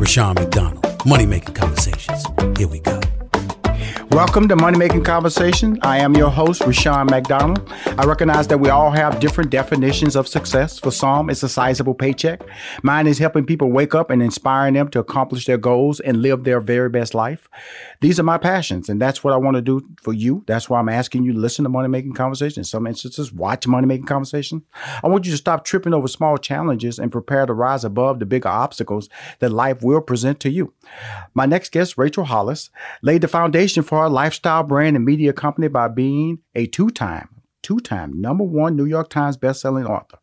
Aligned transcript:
Rushion 0.00 0.32
McDonald. 0.34 1.04
Money 1.04 1.26
Making 1.26 1.54
Conversations. 1.54 2.24
Here 2.56 2.66
we 2.66 2.78
go. 2.80 2.99
Welcome 4.12 4.48
to 4.48 4.56
Money 4.56 4.76
Making 4.76 5.04
Conversation. 5.04 5.78
I 5.82 5.98
am 5.98 6.16
your 6.16 6.30
host, 6.30 6.62
Rushion 6.62 7.06
McDonald. 7.06 7.72
I 7.96 8.04
recognize 8.04 8.48
that 8.48 8.58
we 8.58 8.68
all 8.68 8.90
have 8.90 9.20
different 9.20 9.50
definitions 9.50 10.16
of 10.16 10.26
success. 10.26 10.80
For 10.80 10.90
some, 10.90 11.30
it's 11.30 11.44
a 11.44 11.48
sizable 11.48 11.94
paycheck. 11.94 12.42
Mine 12.82 13.06
is 13.06 13.18
helping 13.18 13.46
people 13.46 13.70
wake 13.70 13.94
up 13.94 14.10
and 14.10 14.20
inspiring 14.20 14.74
them 14.74 14.88
to 14.88 14.98
accomplish 14.98 15.46
their 15.46 15.58
goals 15.58 16.00
and 16.00 16.22
live 16.22 16.42
their 16.42 16.60
very 16.60 16.88
best 16.88 17.14
life. 17.14 17.48
These 18.00 18.18
are 18.18 18.24
my 18.24 18.36
passions, 18.36 18.88
and 18.88 19.00
that's 19.00 19.22
what 19.22 19.32
I 19.32 19.36
want 19.36 19.54
to 19.54 19.62
do 19.62 19.88
for 20.02 20.12
you. 20.12 20.42
That's 20.48 20.68
why 20.68 20.80
I'm 20.80 20.88
asking 20.88 21.22
you 21.22 21.32
to 21.32 21.38
listen 21.38 21.62
to 21.62 21.68
Money 21.68 21.88
Making 21.88 22.14
Conversation. 22.14 22.60
In 22.60 22.64
some 22.64 22.88
instances, 22.88 23.32
watch 23.32 23.68
Money 23.68 23.86
Making 23.86 24.06
Conversation. 24.06 24.64
I 25.04 25.06
want 25.06 25.24
you 25.24 25.30
to 25.30 25.38
stop 25.38 25.64
tripping 25.64 25.94
over 25.94 26.08
small 26.08 26.36
challenges 26.36 26.98
and 26.98 27.12
prepare 27.12 27.46
to 27.46 27.52
rise 27.52 27.84
above 27.84 28.18
the 28.18 28.26
bigger 28.26 28.48
obstacles 28.48 29.08
that 29.38 29.52
life 29.52 29.82
will 29.82 30.00
present 30.00 30.40
to 30.40 30.50
you. 30.50 30.72
My 31.34 31.46
next 31.46 31.72
guest, 31.72 31.96
Rachel 31.96 32.24
Hollis, 32.24 32.70
laid 33.02 33.20
the 33.20 33.28
foundation 33.28 33.82
for 33.82 34.02
her 34.02 34.08
lifestyle 34.08 34.62
brand 34.62 34.96
and 34.96 35.04
media 35.04 35.32
company 35.32 35.68
by 35.68 35.88
being 35.88 36.38
a 36.54 36.66
two-time, 36.66 37.28
two-time 37.62 38.20
number 38.20 38.44
one 38.44 38.76
New 38.76 38.86
York 38.86 39.10
Times 39.10 39.36
bestselling 39.36 39.88
author. 39.88 40.18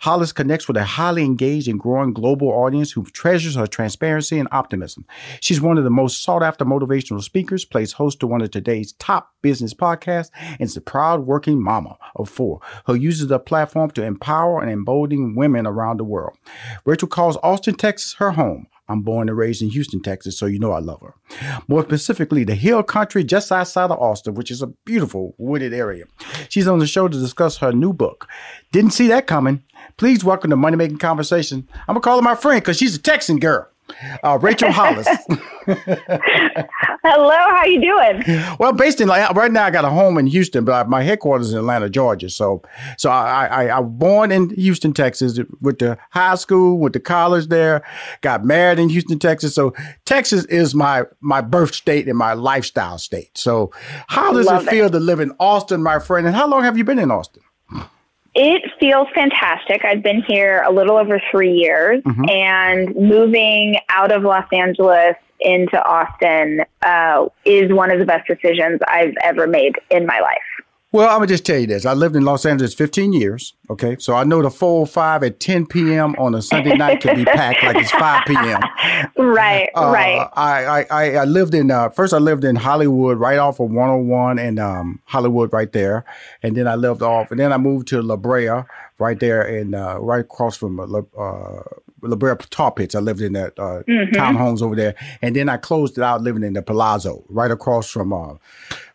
Hollis 0.00 0.32
connects 0.32 0.68
with 0.68 0.76
a 0.76 0.84
highly 0.84 1.24
engaged 1.24 1.68
and 1.68 1.80
growing 1.80 2.12
global 2.12 2.48
audience 2.48 2.92
who 2.92 3.04
treasures 3.04 3.54
her 3.54 3.66
transparency 3.66 4.38
and 4.38 4.48
optimism. 4.52 5.06
She's 5.40 5.60
one 5.60 5.78
of 5.78 5.84
the 5.84 5.90
most 5.90 6.22
sought 6.22 6.42
after 6.42 6.64
motivational 6.64 7.22
speakers, 7.22 7.64
plays 7.64 7.92
host 7.92 8.20
to 8.20 8.26
one 8.26 8.42
of 8.42 8.50
today's 8.50 8.92
top 8.94 9.32
business 9.40 9.72
podcasts, 9.72 10.30
and 10.42 10.62
is 10.62 10.76
a 10.76 10.80
proud 10.82 11.20
working 11.20 11.62
mama 11.62 11.96
of 12.14 12.28
four 12.28 12.60
who 12.84 12.94
uses 12.94 13.28
the 13.28 13.38
platform 13.38 13.90
to 13.92 14.04
empower 14.04 14.60
and 14.60 14.70
embolden 14.70 15.34
women 15.34 15.66
around 15.66 15.98
the 15.98 16.04
world. 16.04 16.36
Rachel 16.84 17.08
calls 17.08 17.38
Austin, 17.42 17.74
Texas 17.74 18.14
her 18.14 18.32
home. 18.32 18.66
I'm 18.88 19.02
born 19.02 19.28
and 19.28 19.36
raised 19.36 19.62
in 19.62 19.70
Houston, 19.70 20.00
Texas, 20.00 20.38
so 20.38 20.46
you 20.46 20.58
know 20.58 20.72
I 20.72 20.78
love 20.78 21.00
her. 21.00 21.14
More 21.66 21.82
specifically, 21.82 22.44
the 22.44 22.54
Hill 22.54 22.82
Country 22.84 23.24
just 23.24 23.50
outside 23.50 23.90
of 23.90 23.98
Austin, 23.98 24.34
which 24.34 24.50
is 24.50 24.62
a 24.62 24.68
beautiful 24.68 25.34
wooded 25.38 25.74
area. 25.74 26.04
She's 26.48 26.68
on 26.68 26.78
the 26.78 26.86
show 26.86 27.08
to 27.08 27.18
discuss 27.18 27.56
her 27.58 27.72
new 27.72 27.92
book. 27.92 28.28
Didn't 28.70 28.92
see 28.92 29.08
that 29.08 29.26
coming. 29.26 29.62
Please 29.96 30.24
welcome 30.24 30.50
to 30.50 30.56
Money 30.56 30.76
Making 30.76 30.98
Conversation. 30.98 31.68
I'm 31.88 31.94
gonna 31.94 32.00
call 32.00 32.16
her 32.16 32.22
my 32.22 32.36
friend 32.36 32.62
because 32.62 32.76
she's 32.76 32.94
a 32.94 33.00
Texan 33.00 33.38
girl. 33.38 33.68
Uh, 34.22 34.38
Rachel 34.40 34.70
Hollis. 34.72 35.06
Hello, 35.66 37.30
how 37.30 37.64
you 37.64 37.80
doing? 37.80 38.22
Well, 38.58 38.72
based 38.72 39.00
in 39.00 39.08
right 39.08 39.50
now, 39.52 39.64
I 39.64 39.70
got 39.70 39.84
a 39.84 39.90
home 39.90 40.18
in 40.18 40.26
Houston, 40.26 40.64
but 40.64 40.88
my 40.88 41.02
headquarters 41.02 41.48
is 41.48 41.52
in 41.52 41.58
Atlanta, 41.60 41.88
Georgia. 41.88 42.28
So, 42.28 42.62
so 42.98 43.10
I, 43.10 43.46
I 43.46 43.66
I 43.66 43.80
was 43.80 43.92
born 43.92 44.32
in 44.32 44.50
Houston, 44.50 44.92
Texas, 44.92 45.38
with 45.60 45.78
the 45.78 45.98
high 46.10 46.34
school, 46.34 46.78
with 46.78 46.92
the 46.92 47.00
college 47.00 47.46
there, 47.48 47.82
got 48.20 48.44
married 48.44 48.78
in 48.78 48.88
Houston, 48.88 49.18
Texas. 49.18 49.54
So, 49.54 49.72
Texas 50.04 50.44
is 50.46 50.74
my 50.74 51.04
my 51.20 51.40
birth 51.40 51.74
state 51.74 52.08
and 52.08 52.18
my 52.18 52.32
lifestyle 52.34 52.98
state. 52.98 53.36
So, 53.38 53.72
how 54.08 54.32
does 54.32 54.46
Love 54.46 54.66
it 54.66 54.70
feel 54.70 54.86
it. 54.86 54.90
to 54.90 55.00
live 55.00 55.20
in 55.20 55.32
Austin, 55.38 55.82
my 55.82 55.98
friend? 55.98 56.26
And 56.26 56.34
how 56.34 56.46
long 56.48 56.62
have 56.62 56.76
you 56.76 56.84
been 56.84 56.98
in 56.98 57.10
Austin? 57.10 57.42
It 58.38 58.70
feels 58.78 59.08
fantastic. 59.14 59.82
I've 59.82 60.02
been 60.02 60.22
here 60.22 60.62
a 60.66 60.70
little 60.70 60.98
over 60.98 61.18
three 61.30 61.52
years, 61.52 62.02
Mhm. 62.04 62.30
and 62.30 62.94
moving 62.94 63.78
out 63.88 64.12
of 64.12 64.24
Los 64.24 64.44
Angeles 64.52 65.16
into 65.40 65.82
Austin 65.82 66.62
uh, 66.82 67.26
is 67.46 67.72
one 67.72 67.90
of 67.90 67.98
the 67.98 68.04
best 68.04 68.26
decisions 68.26 68.80
I've 68.86 69.14
ever 69.22 69.46
made 69.46 69.76
in 69.90 70.04
my 70.06 70.20
life. 70.20 70.36
Well, 70.96 71.10
I'm 71.10 71.16
gonna 71.16 71.26
just 71.26 71.44
tell 71.44 71.58
you 71.58 71.66
this. 71.66 71.84
I 71.84 71.92
lived 71.92 72.16
in 72.16 72.24
Los 72.24 72.46
Angeles 72.46 72.72
15 72.72 73.12
years. 73.12 73.52
Okay, 73.68 73.96
so 73.98 74.14
I 74.14 74.24
know 74.24 74.40
the 74.40 74.50
405 74.50 75.24
at 75.24 75.40
10 75.40 75.66
p.m. 75.66 76.14
on 76.18 76.34
a 76.34 76.40
Sunday 76.40 76.74
night 76.74 77.02
can 77.02 77.16
be 77.16 77.26
packed 77.26 77.62
like 77.62 77.76
it's 77.76 77.90
5 77.90 78.24
p.m. 78.26 78.60
Right, 79.18 79.68
Uh, 79.76 79.90
right. 79.92 80.26
I, 80.32 80.84
I, 80.90 81.10
I, 81.16 81.24
lived 81.24 81.52
in 81.52 81.70
uh, 81.70 81.90
first. 81.90 82.14
I 82.14 82.18
lived 82.18 82.44
in 82.44 82.56
Hollywood, 82.56 83.18
right 83.18 83.38
off 83.38 83.60
of 83.60 83.70
101 83.70 84.38
and 84.38 84.58
um, 84.58 85.02
Hollywood, 85.04 85.52
right 85.52 85.70
there. 85.70 86.06
And 86.42 86.56
then 86.56 86.66
I 86.66 86.76
lived 86.76 87.02
off, 87.02 87.30
and 87.30 87.38
then 87.38 87.52
I 87.52 87.58
moved 87.58 87.88
to 87.88 88.00
La 88.00 88.16
Brea, 88.16 88.62
right 88.98 89.20
there, 89.20 89.42
and 89.42 89.74
uh, 89.74 89.98
right 90.00 90.20
across 90.20 90.56
from 90.56 90.80
uh, 90.80 90.86
La, 90.86 91.00
uh, 91.18 91.62
La 92.00 92.16
Brea 92.16 92.36
Tar 92.48 92.72
Pits. 92.72 92.94
I 92.94 93.00
lived 93.00 93.20
in 93.20 93.34
that 93.34 93.58
uh, 93.58 93.82
Mhm. 93.86 94.12
townhomes 94.14 94.62
over 94.62 94.74
there, 94.74 94.94
and 95.20 95.36
then 95.36 95.50
I 95.50 95.58
closed 95.58 95.98
it 95.98 96.04
out, 96.04 96.22
living 96.22 96.42
in 96.42 96.54
the 96.54 96.62
Palazzo, 96.62 97.22
right 97.28 97.50
across 97.50 97.90
from. 97.90 98.14
Uh, 98.14 98.34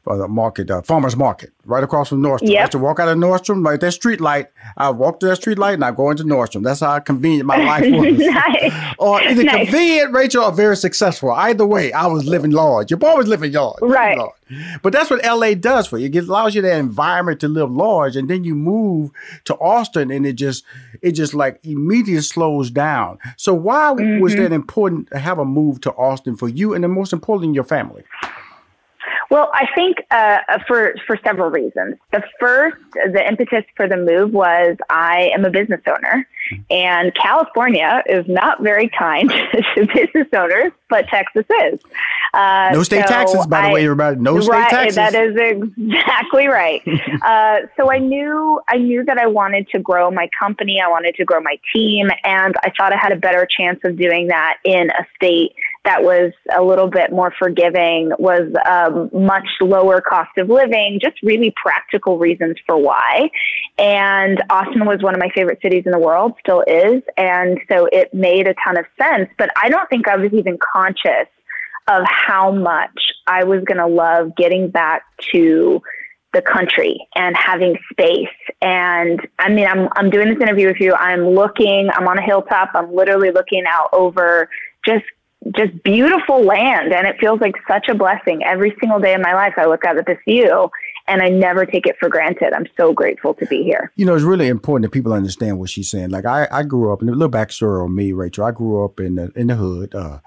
uh, 0.08 0.16
the 0.16 0.28
market, 0.28 0.72
uh, 0.72 0.82
farmers 0.82 1.16
market, 1.16 1.52
right 1.66 1.84
across 1.84 2.10
from 2.10 2.22
Nordstrom. 2.24 2.50
I 2.50 2.52
Yep. 2.54 2.62
used 2.62 2.72
to 2.72 2.80
walk 2.80 3.00
out 3.00 3.08
of 3.08 3.18
Nordstrom, 3.18 3.64
like 3.64 3.80
that 3.82 3.92
street 3.92 4.20
light. 4.20 4.48
I 4.78 4.90
walk 4.90 5.20
to 5.20 5.28
that 5.28 5.36
street 5.36 5.60
light 5.60 5.76
and 5.76 5.86
I 5.86 5.92
go 5.92 6.10
into 6.10 6.24
Nordstrom. 6.24 6.64
That's 6.64 6.80
how 6.80 6.98
convenient 7.00 7.46
my 7.46 7.58
life 7.66 7.84
was. 7.84 8.18
nice. 8.18 8.74
Or 8.98 9.22
either 9.22 9.44
Nice. 9.44 9.66
convenient, 9.66 10.12
Rachel, 10.14 10.44
or 10.44 10.52
very 10.52 10.76
successful. 10.76 11.30
Either 11.32 11.66
way, 11.66 11.94
I 11.94 12.08
was 12.08 12.26
living 12.26 12.52
large. 12.52 12.90
You're 12.90 13.04
always 13.06 13.28
living 13.28 13.52
large. 13.54 13.80
living 13.82 13.94
Right. 13.96 14.18
large. 14.18 14.32
But 14.82 14.92
that's 14.92 15.10
what 15.10 15.24
LA 15.24 15.54
does 15.54 15.88
for 15.88 15.98
you. 15.98 16.08
It 16.12 16.28
allows 16.28 16.56
you 16.56 16.62
that 16.64 16.78
environment 16.78 17.40
to 17.42 17.48
live 17.48 17.72
large, 17.72 18.16
and 18.18 18.28
then 18.30 18.44
you 18.44 18.54
move 18.56 19.12
to 19.46 19.56
Austin, 19.56 20.12
and 20.12 20.26
it 20.26 20.34
just 20.34 20.64
it 21.02 21.12
just 21.14 21.34
like 21.34 21.60
immediately 21.64 22.22
slows 22.22 22.70
down. 22.70 23.18
So 23.38 23.54
why 23.54 23.92
was 23.92 24.34
Mhm. 24.34 24.38
that 24.38 24.52
important 24.52 25.10
to 25.12 25.20
have 25.20 25.40
a 25.40 25.46
move 25.46 25.80
to 25.82 25.92
Austin 25.92 26.36
for 26.36 26.50
you, 26.50 26.74
and 26.74 26.84
then 26.84 26.92
most 26.92 27.14
importantly, 27.14 27.48
in 27.50 27.54
your 27.54 27.64
family? 27.64 28.04
Well, 29.32 29.50
I 29.54 29.66
think 29.74 30.00
uh, 30.12 30.40
for 30.68 30.94
for 31.08 31.18
several 31.24 31.50
reasons. 31.50 31.96
The 32.12 32.22
first, 32.38 32.76
the 32.94 33.26
impetus 33.26 33.64
for 33.78 33.88
the 33.88 33.96
move 33.96 34.34
was 34.34 34.76
I 34.90 35.32
am 35.34 35.46
a 35.46 35.50
business 35.50 35.80
owner, 35.88 36.28
And 36.70 37.16
California 37.16 38.04
is 38.08 38.26
not 38.28 38.62
very 38.62 38.90
kind 38.90 39.30
to 39.76 39.88
business 39.88 40.28
owners, 40.36 40.74
but 40.90 41.08
Texas 41.08 41.46
is. 41.64 41.80
Uh, 42.34 42.72
no 42.74 42.84
state 42.84 43.08
so 43.08 43.14
taxes, 43.14 43.48
by 43.48 43.60
I, 43.60 43.68
the 43.68 43.74
way, 43.74 43.84
everybody. 43.86 44.20
No 44.20 44.38
state 44.42 44.52
right, 44.52 44.70
taxes. 44.70 44.96
That 44.96 45.16
is 45.16 45.36
exactly 45.38 46.48
right. 46.48 46.82
uh, 47.24 47.68
so 47.78 47.90
I 47.90 48.00
knew 48.00 48.60
I 48.68 48.80
knew 48.80 49.06
that 49.06 49.18
I 49.18 49.28
wanted 49.28 49.70
to 49.70 49.80
grow 49.80 50.12
my 50.12 50.30
company. 50.38 50.82
I 50.86 50.90
wanted 50.90 51.16
to 51.16 51.24
grow 51.24 51.40
my 51.40 51.58
team, 51.74 52.10
and 52.26 52.54
I 52.66 52.72
thought 52.78 52.92
I 52.92 52.98
had 52.98 53.14
a 53.14 53.18
better 53.18 53.48
chance 53.50 53.80
of 53.86 53.98
doing 53.98 54.28
that 54.28 54.58
in 54.66 54.90
a 54.90 55.08
state 55.16 55.54
that 55.84 56.04
was 56.04 56.32
a 56.56 56.62
little 56.62 56.88
bit 56.88 57.12
more 57.12 57.34
forgiving, 57.40 58.12
was 58.20 58.54
um, 58.70 59.10
much 59.14 59.48
lower 59.62 60.00
cost 60.00 60.30
of 60.38 60.48
living, 60.48 61.00
just 61.02 61.16
really 61.24 61.54
practical 61.62 62.20
reasons 62.20 62.56
for 62.68 62.78
why. 62.78 63.30
And 63.78 64.44
Austin 64.50 64.86
was 64.86 65.02
one 65.02 65.16
of 65.16 65.20
my 65.20 65.30
favorite 65.34 65.60
cities 65.62 65.84
in 65.86 65.92
the 65.92 66.00
world, 66.00 66.34
still 66.40 66.64
is. 66.68 67.02
And 67.18 67.60
so 67.72 67.88
it 67.92 68.14
made 68.14 68.48
a 68.48 68.54
ton 68.64 68.78
of 68.78 68.86
sense. 69.02 69.30
But 69.38 69.50
I 69.62 69.70
don't 69.70 69.90
think 69.90 70.08
I 70.08 70.18
was 70.18 70.32
even 70.34 70.60
conscious 70.74 71.28
of 71.88 72.04
how 72.06 72.52
much 72.52 73.12
I 73.28 73.44
was 73.44 73.64
going 73.64 73.80
to 73.80 73.88
love 73.88 74.36
getting 74.36 74.70
back 74.70 75.04
to 75.34 75.82
the 76.34 76.42
country 76.42 77.08
and 77.16 77.36
having 77.36 77.76
space. 77.92 78.28
And 78.62 79.20
I 79.40 79.50
mean, 79.50 79.66
I'm, 79.66 79.90
I'm 79.96 80.10
doing 80.10 80.30
this 80.30 80.42
interview 80.42 80.68
with 80.68 80.80
you. 80.80 80.94
I'm 80.94 81.28
looking, 81.28 81.90
I'm 81.94 82.08
on 82.08 82.20
a 82.20 82.22
hilltop. 82.22 82.70
I'm 82.74 82.94
literally 82.94 83.32
looking 83.32 83.64
out 83.68 83.90
over 83.92 84.48
just 84.86 85.04
just 85.56 85.82
beautiful 85.84 86.44
land 86.44 86.94
and 86.94 87.08
it 87.08 87.16
feels 87.20 87.42
like 87.42 87.56
such 87.68 87.88
a 87.90 87.96
blessing. 87.96 88.44
Every 88.44 88.76
single 88.80 89.00
day 89.00 89.16
of 89.16 89.22
my 89.22 89.34
life 89.34 89.54
i 89.58 89.66
look 89.66 89.84
out 89.86 89.98
at 89.98 90.06
this 90.06 90.20
view 90.28 90.70
and 91.08 91.22
i 91.22 91.30
never 91.30 91.66
take 91.66 91.88
it 91.88 91.96
for 92.00 92.10
granted. 92.10 92.54
I'm 92.54 92.68
so 92.78 92.94
grateful 92.94 93.34
to 93.36 93.46
be 93.48 93.64
here. 93.64 93.92
You 93.96 94.06
know 94.06 94.14
it's 94.14 94.24
really 94.24 94.48
important 94.48 94.84
that 94.84 94.94
people 94.94 95.14
understand 95.14 95.58
what 95.58 95.72
she's 95.72 95.90
saying. 95.90 96.12
Like 96.12 96.26
i, 96.26 96.48
I 96.52 96.62
grew 96.62 96.94
up 96.94 97.02
and 97.02 97.10
a 97.10 97.14
little 97.14 97.32
backstory 97.32 97.84
on 97.84 97.96
me 97.96 98.12
rachel. 98.12 98.46
I 98.46 98.52
grew 98.52 98.86
up 98.86 99.00
in 99.00 99.16
the 99.16 99.32
in 99.36 99.48
the 99.48 99.56
hood 99.56 99.96
uh 99.96 100.20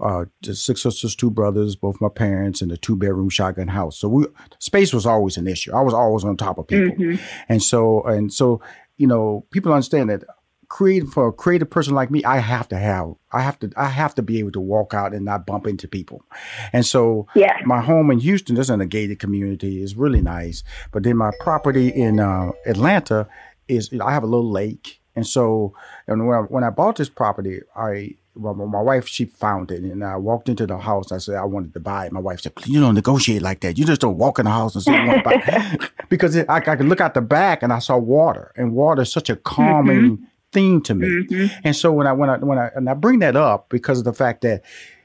uh 0.00 0.24
just 0.40 0.64
six 0.64 0.82
sisters 0.82 1.14
two 1.14 1.30
brothers 1.30 1.76
both 1.76 2.00
my 2.00 2.08
parents 2.08 2.62
in 2.62 2.70
a 2.70 2.78
two 2.78 2.96
bedroom 2.96 3.28
shotgun 3.28 3.68
house. 3.68 3.98
So 3.98 4.08
we 4.08 4.26
space 4.58 4.94
was 4.94 5.04
always 5.04 5.36
an 5.36 5.46
issue. 5.46 5.74
I 5.74 5.82
was 5.82 5.92
always 5.92 6.24
on 6.24 6.38
top 6.38 6.56
of 6.56 6.66
people. 6.66 6.96
Mm-hmm. 6.96 7.22
and 7.50 7.62
so 7.62 8.02
and 8.04 8.32
so 8.32 8.62
you 8.96 9.06
know 9.06 9.44
people 9.50 9.70
understand 9.70 10.08
that 10.08 10.24
creative 10.72 11.12
for 11.12 11.28
a 11.28 11.32
creative 11.32 11.68
person 11.68 11.94
like 11.94 12.10
me, 12.10 12.24
I 12.24 12.38
have 12.38 12.66
to 12.68 12.78
have 12.78 13.14
I 13.30 13.42
have 13.42 13.58
to 13.58 13.70
I 13.76 13.88
have 13.88 14.14
to 14.14 14.22
be 14.22 14.38
able 14.38 14.52
to 14.52 14.60
walk 14.60 14.94
out 14.94 15.12
and 15.12 15.22
not 15.22 15.44
bump 15.44 15.66
into 15.66 15.86
people. 15.86 16.24
And 16.72 16.86
so 16.86 17.26
yeah. 17.34 17.58
my 17.66 17.82
home 17.82 18.10
in 18.10 18.20
Houston 18.20 18.56
is 18.56 18.70
in 18.70 18.80
a 18.80 18.86
gated 18.86 19.18
community 19.18 19.82
is 19.82 19.94
really 19.96 20.22
nice. 20.22 20.64
But 20.90 21.02
then 21.02 21.18
my 21.18 21.30
property 21.40 21.88
in 21.88 22.20
uh, 22.20 22.52
Atlanta 22.64 23.28
is 23.68 23.90
I 24.00 24.12
have 24.12 24.22
a 24.22 24.26
little 24.26 24.50
lake. 24.50 24.98
And 25.14 25.26
so 25.26 25.74
and 26.06 26.26
when 26.26 26.38
I, 26.38 26.40
when 26.40 26.64
I 26.64 26.70
bought 26.70 26.96
this 26.96 27.10
property, 27.10 27.60
I 27.76 28.16
well, 28.34 28.54
my 28.54 28.80
wife 28.80 29.06
she 29.06 29.26
found 29.26 29.70
it 29.70 29.82
and 29.82 30.02
I 30.02 30.16
walked 30.16 30.48
into 30.48 30.66
the 30.66 30.78
house. 30.78 31.12
I 31.12 31.18
said 31.18 31.34
I 31.34 31.44
wanted 31.44 31.74
to 31.74 31.80
buy 31.80 32.06
it. 32.06 32.12
My 32.12 32.20
wife 32.20 32.40
said, 32.40 32.54
"You 32.64 32.80
don't 32.80 32.94
negotiate 32.94 33.42
like 33.42 33.60
that. 33.60 33.76
You 33.76 33.84
just 33.84 34.00
don't 34.00 34.16
walk 34.16 34.38
in 34.38 34.46
the 34.46 34.50
house 34.50 34.74
and 34.74 34.82
say 34.82 34.98
you 34.98 35.06
want 35.06 35.22
to 35.22 35.30
buy." 35.30 35.42
It. 35.46 35.90
because 36.08 36.34
it, 36.34 36.46
I, 36.48 36.56
I 36.56 36.76
could 36.76 36.86
look 36.86 37.02
out 37.02 37.12
the 37.12 37.20
back 37.20 37.62
and 37.62 37.74
I 37.74 37.78
saw 37.78 37.98
water, 37.98 38.52
and 38.56 38.72
water 38.72 39.02
is 39.02 39.12
such 39.12 39.28
a 39.28 39.36
calming. 39.36 40.16
Mm-hmm 40.16 40.24
theme 40.52 40.80
to 40.82 40.94
me. 40.94 41.06
Mm-hmm. 41.06 41.60
And 41.64 41.74
so 41.74 41.92
when 41.92 42.06
I 42.06 42.12
when 42.12 42.30
I 42.30 42.36
when 42.38 42.58
I 42.58 42.70
and 42.74 42.88
I 42.88 42.94
bring 42.94 43.20
that 43.20 43.36
up 43.36 43.68
because 43.68 43.98
of 43.98 44.04
the 44.04 44.12
fact 44.12 44.42
that 44.42 44.62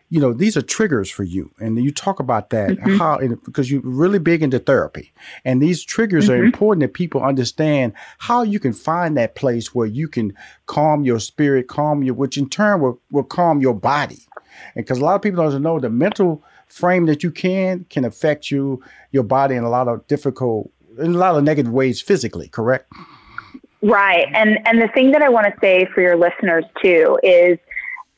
you 0.10 0.22
know 0.22 0.34
these 0.34 0.56
are 0.56 0.62
triggers 0.62 1.10
for 1.10 1.24
you 1.24 1.52
and 1.60 1.78
you 1.84 1.92
talk 1.92 2.20
about 2.20 2.50
that 2.52 2.70
mm-hmm. 2.70 2.98
how 2.98 3.20
because 3.46 3.70
you're 3.70 3.82
really 3.82 4.20
big 4.20 4.42
into 4.42 4.60
therapy 4.60 5.12
and 5.44 5.62
these 5.62 5.84
triggers 5.84 6.26
mm-hmm. 6.26 6.42
are 6.42 6.44
important 6.44 6.82
that 6.82 6.94
people 6.94 7.22
understand 7.22 7.94
how 8.18 8.42
you 8.42 8.60
can 8.60 8.74
find 8.74 9.18
that 9.18 9.36
place 9.36 9.76
where 9.76 9.88
you 9.88 10.08
can 10.08 10.34
calm 10.66 11.04
your 11.04 11.20
spirit 11.20 11.68
calm 11.68 12.04
your 12.04 12.14
which 12.14 12.38
in 12.38 12.48
turn 12.48 12.80
will, 12.80 13.00
will 13.12 13.24
calm 13.24 13.60
your 13.60 13.74
body 13.74 14.20
and 14.76 14.86
because 14.86 15.00
a 15.00 15.04
lot 15.04 15.16
of 15.16 15.22
people 15.22 15.50
don't 15.50 15.62
know 15.62 15.80
the 15.80 15.90
mental 15.90 16.42
frame 16.68 17.06
that 17.06 17.22
you 17.22 17.32
can 17.32 17.86
can 17.90 18.06
affect 18.06 18.50
you 18.50 18.82
your 19.12 19.24
body 19.24 19.56
in 19.56 19.64
a 19.64 19.70
lot 19.70 19.88
of 19.90 20.06
difficult 20.08 20.72
in 21.00 21.16
a 21.16 21.18
lot 21.18 21.36
of 21.36 21.44
negative 21.44 21.72
ways 21.72 22.02
physically 22.02 22.48
correct 22.48 22.92
Right. 23.82 24.28
And 24.34 24.58
and 24.66 24.82
the 24.82 24.88
thing 24.90 25.12
that 25.12 25.22
I 25.22 25.30
want 25.30 25.46
to 25.48 25.54
say 25.62 25.88
for 25.94 26.02
your 26.02 26.18
listeners 26.18 26.66
too 26.84 27.20
is 27.22 27.60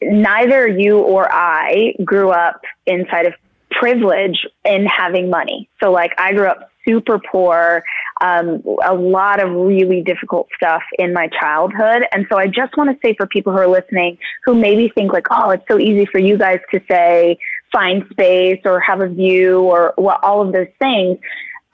neither 0.01 0.67
you 0.67 0.99
or 0.99 1.31
I 1.31 1.95
grew 2.03 2.29
up 2.29 2.61
inside 2.85 3.25
of 3.25 3.33
privilege 3.71 4.45
in 4.65 4.85
having 4.85 5.29
money. 5.29 5.69
So 5.81 5.91
like 5.91 6.13
I 6.17 6.33
grew 6.33 6.47
up 6.47 6.71
super 6.87 7.19
poor, 7.19 7.83
um, 8.21 8.63
a 8.83 8.93
lot 8.93 9.41
of 9.41 9.51
really 9.51 10.01
difficult 10.01 10.47
stuff 10.55 10.81
in 10.97 11.13
my 11.13 11.27
childhood. 11.27 12.03
And 12.11 12.25
so 12.31 12.37
I 12.37 12.47
just 12.47 12.75
want 12.77 12.89
to 12.89 12.97
say 13.07 13.15
for 13.15 13.27
people 13.27 13.53
who 13.53 13.59
are 13.59 13.67
listening 13.67 14.17
who 14.45 14.55
maybe 14.55 14.89
think 14.89 15.13
like, 15.13 15.27
oh, 15.29 15.51
it's 15.51 15.63
so 15.69 15.77
easy 15.77 16.05
for 16.05 16.19
you 16.19 16.37
guys 16.37 16.59
to 16.71 16.81
say 16.89 17.37
find 17.71 18.03
space 18.09 18.59
or 18.65 18.79
have 18.79 19.01
a 19.01 19.07
view 19.07 19.59
or 19.59 19.93
well, 19.97 20.19
all 20.23 20.45
of 20.45 20.53
those 20.53 20.67
things. 20.79 21.17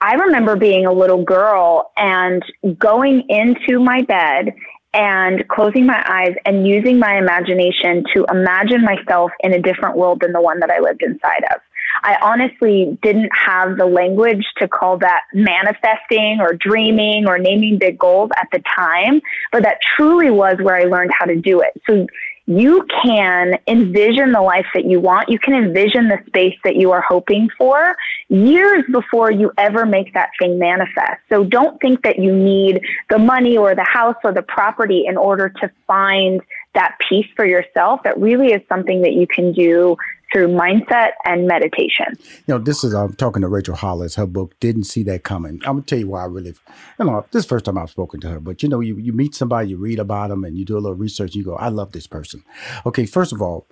I 0.00 0.14
remember 0.14 0.56
being 0.56 0.86
a 0.86 0.92
little 0.92 1.24
girl 1.24 1.92
and 1.96 2.42
going 2.78 3.24
into 3.28 3.80
my 3.80 4.02
bed 4.02 4.54
and 4.92 5.46
closing 5.48 5.86
my 5.86 6.02
eyes 6.08 6.34
and 6.44 6.66
using 6.66 6.98
my 6.98 7.18
imagination 7.18 8.04
to 8.14 8.24
imagine 8.30 8.82
myself 8.82 9.30
in 9.40 9.52
a 9.52 9.60
different 9.60 9.96
world 9.96 10.20
than 10.20 10.32
the 10.32 10.40
one 10.40 10.60
that 10.60 10.70
I 10.70 10.80
lived 10.80 11.02
inside 11.02 11.44
of. 11.54 11.60
I 12.02 12.16
honestly 12.22 12.98
didn't 13.02 13.30
have 13.34 13.76
the 13.76 13.86
language 13.86 14.44
to 14.58 14.68
call 14.68 14.98
that 14.98 15.22
manifesting 15.32 16.38
or 16.40 16.52
dreaming 16.52 17.26
or 17.26 17.38
naming 17.38 17.78
big 17.78 17.98
goals 17.98 18.30
at 18.36 18.48
the 18.52 18.62
time, 18.76 19.20
but 19.52 19.62
that 19.62 19.78
truly 19.96 20.30
was 20.30 20.56
where 20.60 20.76
I 20.76 20.84
learned 20.84 21.10
how 21.18 21.24
to 21.26 21.36
do 21.36 21.60
it. 21.60 21.72
So 21.88 22.06
you 22.46 22.86
can 23.02 23.58
envision 23.66 24.32
the 24.32 24.40
life 24.40 24.66
that 24.74 24.84
you 24.84 25.00
want. 25.00 25.28
You 25.28 25.38
can 25.38 25.54
envision 25.54 26.08
the 26.08 26.18
space 26.26 26.56
that 26.62 26.76
you 26.76 26.92
are 26.92 27.02
hoping 27.06 27.48
for 27.58 27.96
years 28.28 28.84
before 28.92 29.32
you 29.32 29.52
ever 29.58 29.84
make 29.84 30.14
that 30.14 30.30
thing 30.38 30.58
manifest. 30.58 31.20
So 31.28 31.44
don't 31.44 31.80
think 31.80 32.02
that 32.02 32.18
you 32.18 32.34
need 32.34 32.80
the 33.10 33.18
money 33.18 33.56
or 33.56 33.74
the 33.74 33.84
house 33.84 34.16
or 34.22 34.32
the 34.32 34.42
property 34.42 35.04
in 35.06 35.16
order 35.16 35.48
to 35.48 35.70
find 35.86 36.40
that 36.76 36.96
peace 37.08 37.26
for 37.34 37.44
yourself. 37.44 38.02
That 38.04 38.18
really 38.20 38.52
is 38.52 38.62
something 38.68 39.02
that 39.02 39.14
you 39.14 39.26
can 39.26 39.52
do 39.52 39.96
through 40.32 40.48
mindset 40.48 41.12
and 41.24 41.46
meditation. 41.46 42.06
You 42.46 42.54
know, 42.54 42.58
this 42.58 42.84
is 42.84 42.92
I'm 42.92 43.14
talking 43.14 43.42
to 43.42 43.48
Rachel 43.48 43.74
Hollis. 43.74 44.16
Her 44.16 44.26
book 44.26 44.58
didn't 44.60 44.84
see 44.84 45.02
that 45.04 45.22
coming. 45.22 45.60
I'm 45.64 45.76
gonna 45.76 45.82
tell 45.82 45.98
you 45.98 46.08
why 46.08 46.22
I 46.22 46.26
really, 46.26 46.54
you 46.98 47.04
know, 47.04 47.24
this 47.30 47.46
first 47.46 47.64
time 47.64 47.78
I've 47.78 47.90
spoken 47.90 48.20
to 48.20 48.28
her. 48.28 48.40
But 48.40 48.62
you 48.62 48.68
know, 48.68 48.80
you 48.80 48.96
you 48.96 49.12
meet 49.12 49.34
somebody, 49.34 49.70
you 49.70 49.76
read 49.76 49.98
about 49.98 50.28
them, 50.28 50.44
and 50.44 50.56
you 50.56 50.64
do 50.64 50.76
a 50.76 50.80
little 50.80 50.94
research. 50.94 51.34
You 51.34 51.44
go, 51.44 51.56
I 51.56 51.68
love 51.68 51.92
this 51.92 52.06
person. 52.06 52.44
Okay, 52.84 53.06
first 53.06 53.32
of 53.32 53.40
all, 53.40 53.66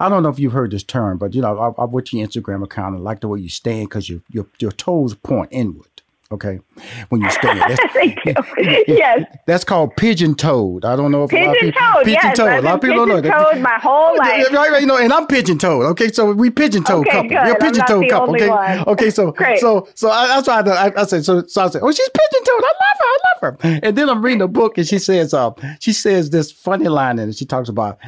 I 0.00 0.08
don't 0.08 0.22
know 0.22 0.28
if 0.28 0.38
you've 0.38 0.52
heard 0.52 0.72
this 0.72 0.82
term, 0.82 1.18
but 1.18 1.34
you 1.34 1.42
know, 1.42 1.56
I, 1.56 1.82
I 1.82 1.84
watch 1.84 2.12
your 2.12 2.26
Instagram 2.26 2.64
account 2.64 2.96
and 2.96 3.04
like 3.04 3.20
the 3.20 3.28
way 3.28 3.40
you 3.40 3.48
stand 3.48 3.88
because 3.88 4.08
your 4.08 4.20
your 4.30 4.46
your 4.58 4.72
toes 4.72 5.14
point 5.14 5.50
inward. 5.52 6.02
Okay, 6.30 6.60
when 7.08 7.22
you 7.22 7.30
stand. 7.30 7.78
Thank 7.94 8.22
you. 8.26 8.34
yes. 8.86 9.24
That's 9.46 9.64
called 9.64 9.96
pigeon 9.96 10.34
toed. 10.34 10.84
I 10.84 10.94
don't 10.94 11.10
know 11.10 11.24
if 11.24 11.30
pigeon 11.30 11.72
toed. 11.72 12.04
Pigeon 12.04 12.20
yes, 12.22 12.36
toed. 12.36 12.48
A 12.48 12.60
lot 12.60 12.74
of 12.74 12.80
people 12.82 12.96
don't 12.96 13.08
know 13.08 13.20
that. 13.22 13.60
my 13.62 13.78
whole 13.78 14.14
life. 14.18 14.52
Right, 14.52 14.70
right. 14.70 14.80
You 14.82 14.86
know, 14.86 14.98
and 14.98 15.10
I'm 15.10 15.26
pigeon 15.26 15.56
toed. 15.56 15.86
Okay, 15.86 16.12
so 16.12 16.32
we 16.32 16.50
pigeon 16.50 16.84
toed 16.84 17.06
okay, 17.06 17.12
couple. 17.12 17.28
Good. 17.30 17.46
We're 17.46 17.54
pigeon 17.56 17.86
toed 17.86 18.10
couple. 18.10 18.34
Okay. 18.34 18.46
One. 18.50 18.88
Okay. 18.88 19.08
So 19.08 19.32
Great. 19.32 19.58
so 19.58 19.88
so 19.94 20.10
I, 20.10 20.26
that's 20.26 20.48
why 20.48 20.60
I, 20.60 20.88
I, 20.88 21.00
I 21.00 21.04
said 21.04 21.24
so. 21.24 21.46
So 21.46 21.62
I 21.62 21.70
said, 21.70 21.80
oh, 21.82 21.90
she's 21.90 22.10
pigeon 22.10 22.44
toed. 22.44 22.62
I 22.62 22.72
love 22.78 22.98
her. 22.98 23.04
I 23.04 23.18
love 23.24 23.60
her. 23.62 23.80
And 23.86 23.96
then 23.96 24.10
I'm 24.10 24.22
reading 24.22 24.42
a 24.42 24.48
book, 24.48 24.76
and 24.76 24.86
she 24.86 24.98
says, 24.98 25.32
uh, 25.32 25.52
she 25.80 25.94
says 25.94 26.28
this 26.28 26.52
funny 26.52 26.88
line, 26.88 27.18
and 27.18 27.34
she 27.34 27.46
talks 27.46 27.70
about, 27.70 27.98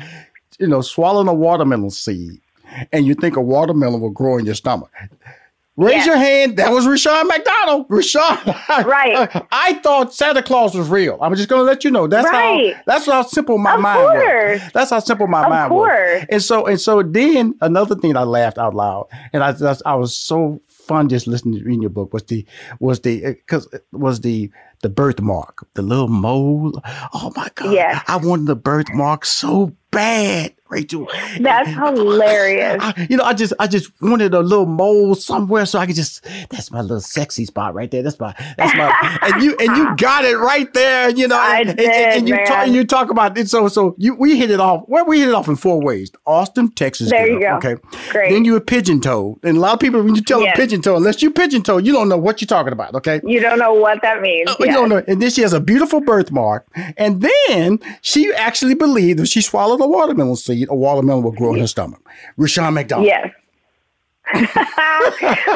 you 0.58 0.66
know, 0.66 0.82
swallowing 0.82 1.28
a 1.28 1.32
watermelon 1.32 1.88
seed, 1.88 2.38
and 2.92 3.06
you 3.06 3.14
think 3.14 3.36
a 3.36 3.40
watermelon 3.40 4.02
will 4.02 4.10
grow 4.10 4.36
in 4.36 4.44
your 4.44 4.54
stomach. 4.54 4.90
Raise 5.76 6.04
your 6.04 6.16
hand. 6.16 6.56
That 6.56 6.72
was 6.72 6.86
Rushion 6.86 7.26
McDonald. 7.26 7.86
Rushion. 7.88 8.20
Right. 8.90 9.28
I, 9.50 9.74
thought 9.82 10.12
Santa 10.14 10.42
Claus 10.42 10.74
was 10.74 10.88
real. 10.88 11.18
I'm 11.20 11.34
just 11.34 11.48
going 11.48 11.60
to 11.60 11.64
let 11.64 11.84
you 11.84 11.90
know. 11.90 12.06
That's 12.06 12.28
right. 12.28 12.74
how. 12.74 12.82
That's 12.86 13.06
how 13.06 13.22
simple 13.22 13.58
my 13.58 13.74
of 13.74 13.80
mind 13.80 13.98
course. 13.98 14.60
was. 14.60 14.72
That's 14.72 14.90
how 14.90 14.98
simple 15.00 15.26
my 15.26 15.44
of 15.44 15.50
mind 15.50 15.70
course. 15.70 16.20
was. 16.20 16.26
And 16.30 16.42
so 16.42 16.66
and 16.66 16.80
so 16.80 17.02
then 17.02 17.54
another 17.60 17.94
thing 17.94 18.16
I 18.16 18.24
laughed 18.24 18.58
out 18.58 18.74
loud, 18.74 19.08
and 19.32 19.42
I 19.42 19.54
I 19.86 19.94
was 19.94 20.14
so 20.14 20.60
fun 20.66 21.08
just 21.08 21.26
listening 21.26 21.58
to 21.58 21.64
reading 21.64 21.82
your 21.82 21.90
book 21.90 22.12
was 22.12 22.24
the 22.24 22.44
was 22.80 23.00
the 23.00 23.24
uh, 23.24 23.28
because 23.30 23.66
uh, 23.72 23.78
was 23.92 24.20
the 24.20 24.50
the 24.82 24.88
birthmark, 24.88 25.66
the 25.74 25.82
little 25.82 26.08
mole. 26.08 26.80
Oh 27.12 27.32
my 27.36 27.48
god! 27.54 27.72
Yeah. 27.72 28.02
I 28.08 28.16
wanted 28.16 28.46
the 28.46 28.56
birthmark 28.56 29.24
so 29.24 29.72
bad 29.90 30.54
Rachel. 30.70 31.08
That's 31.40 31.68
hilarious. 31.68 32.78
I, 32.80 33.06
you 33.10 33.16
know, 33.16 33.24
I 33.24 33.34
just 33.34 33.52
I 33.58 33.66
just 33.66 33.90
wanted 34.00 34.34
a 34.34 34.40
little 34.40 34.66
mole 34.66 35.14
somewhere 35.14 35.66
so 35.66 35.78
I 35.78 35.86
could 35.86 35.96
just 35.96 36.24
that's 36.50 36.70
my 36.70 36.80
little 36.80 37.00
sexy 37.00 37.44
spot 37.44 37.74
right 37.74 37.90
there. 37.90 38.02
That's 38.02 38.18
my 38.18 38.34
that's 38.56 38.74
my 38.76 39.18
and 39.22 39.42
you 39.42 39.56
and 39.60 39.76
you 39.76 39.96
got 39.96 40.24
it 40.24 40.36
right 40.36 40.72
there. 40.72 41.10
You 41.10 41.28
know, 41.28 41.38
I 41.38 41.60
and, 41.60 41.76
did, 41.76 41.80
and, 41.80 42.18
and 42.18 42.28
you 42.28 42.34
man. 42.36 42.46
talk 42.46 42.68
you 42.68 42.84
talk 42.84 43.10
about 43.10 43.36
it. 43.36 43.48
So 43.48 43.68
so 43.68 43.94
you 43.98 44.14
we 44.14 44.36
hit 44.36 44.50
it 44.50 44.60
off. 44.60 44.84
Well, 44.86 45.04
we 45.06 45.20
hit 45.20 45.28
it 45.28 45.34
off 45.34 45.48
in 45.48 45.56
four 45.56 45.80
ways. 45.80 46.10
Austin, 46.26 46.70
Texas. 46.70 47.10
There 47.10 47.28
you 47.28 47.40
go. 47.40 47.56
Okay. 47.56 47.76
Great. 48.10 48.30
Then 48.32 48.44
you 48.44 48.56
a 48.56 48.60
pigeon 48.60 49.00
toed, 49.00 49.38
and 49.42 49.56
a 49.56 49.60
lot 49.60 49.74
of 49.74 49.80
people 49.80 50.02
when 50.02 50.14
you 50.14 50.22
tell 50.22 50.40
Yes. 50.40 50.56
a 50.56 50.60
pigeon 50.60 50.80
toed, 50.82 50.96
unless 50.98 51.22
you 51.22 51.30
pigeon 51.30 51.62
toed, 51.62 51.84
you 51.86 51.92
don't 51.92 52.08
know 52.08 52.16
what 52.16 52.40
you're 52.40 52.46
talking 52.46 52.72
about. 52.72 52.94
Okay. 52.94 53.20
You 53.24 53.40
don't 53.40 53.58
know 53.58 53.74
what 53.74 54.00
that 54.02 54.20
means. 54.22 54.48
Oh, 54.50 54.56
You 54.64 54.72
don't 54.72 54.88
know. 54.88 55.02
And 55.06 55.20
then 55.20 55.30
she 55.30 55.42
has 55.42 55.52
a 55.52 55.60
beautiful 55.60 56.00
birthmark. 56.00 56.66
And 56.96 57.20
then 57.22 57.78
she 58.02 58.32
actually 58.32 58.74
believed 58.74 59.18
that 59.18 59.26
she 59.26 59.40
swallowed 59.40 59.80
a 59.80 59.86
watermelon 59.86 60.36
seed, 60.36 60.59
a 60.68 60.74
watermelon 60.74 61.22
will 61.22 61.32
grow 61.32 61.54
in 61.54 61.60
her 61.60 61.66
stomach. 61.66 62.00
Rushion 62.36 62.74
McDonald. 62.74 63.06
Yes. 63.06 63.30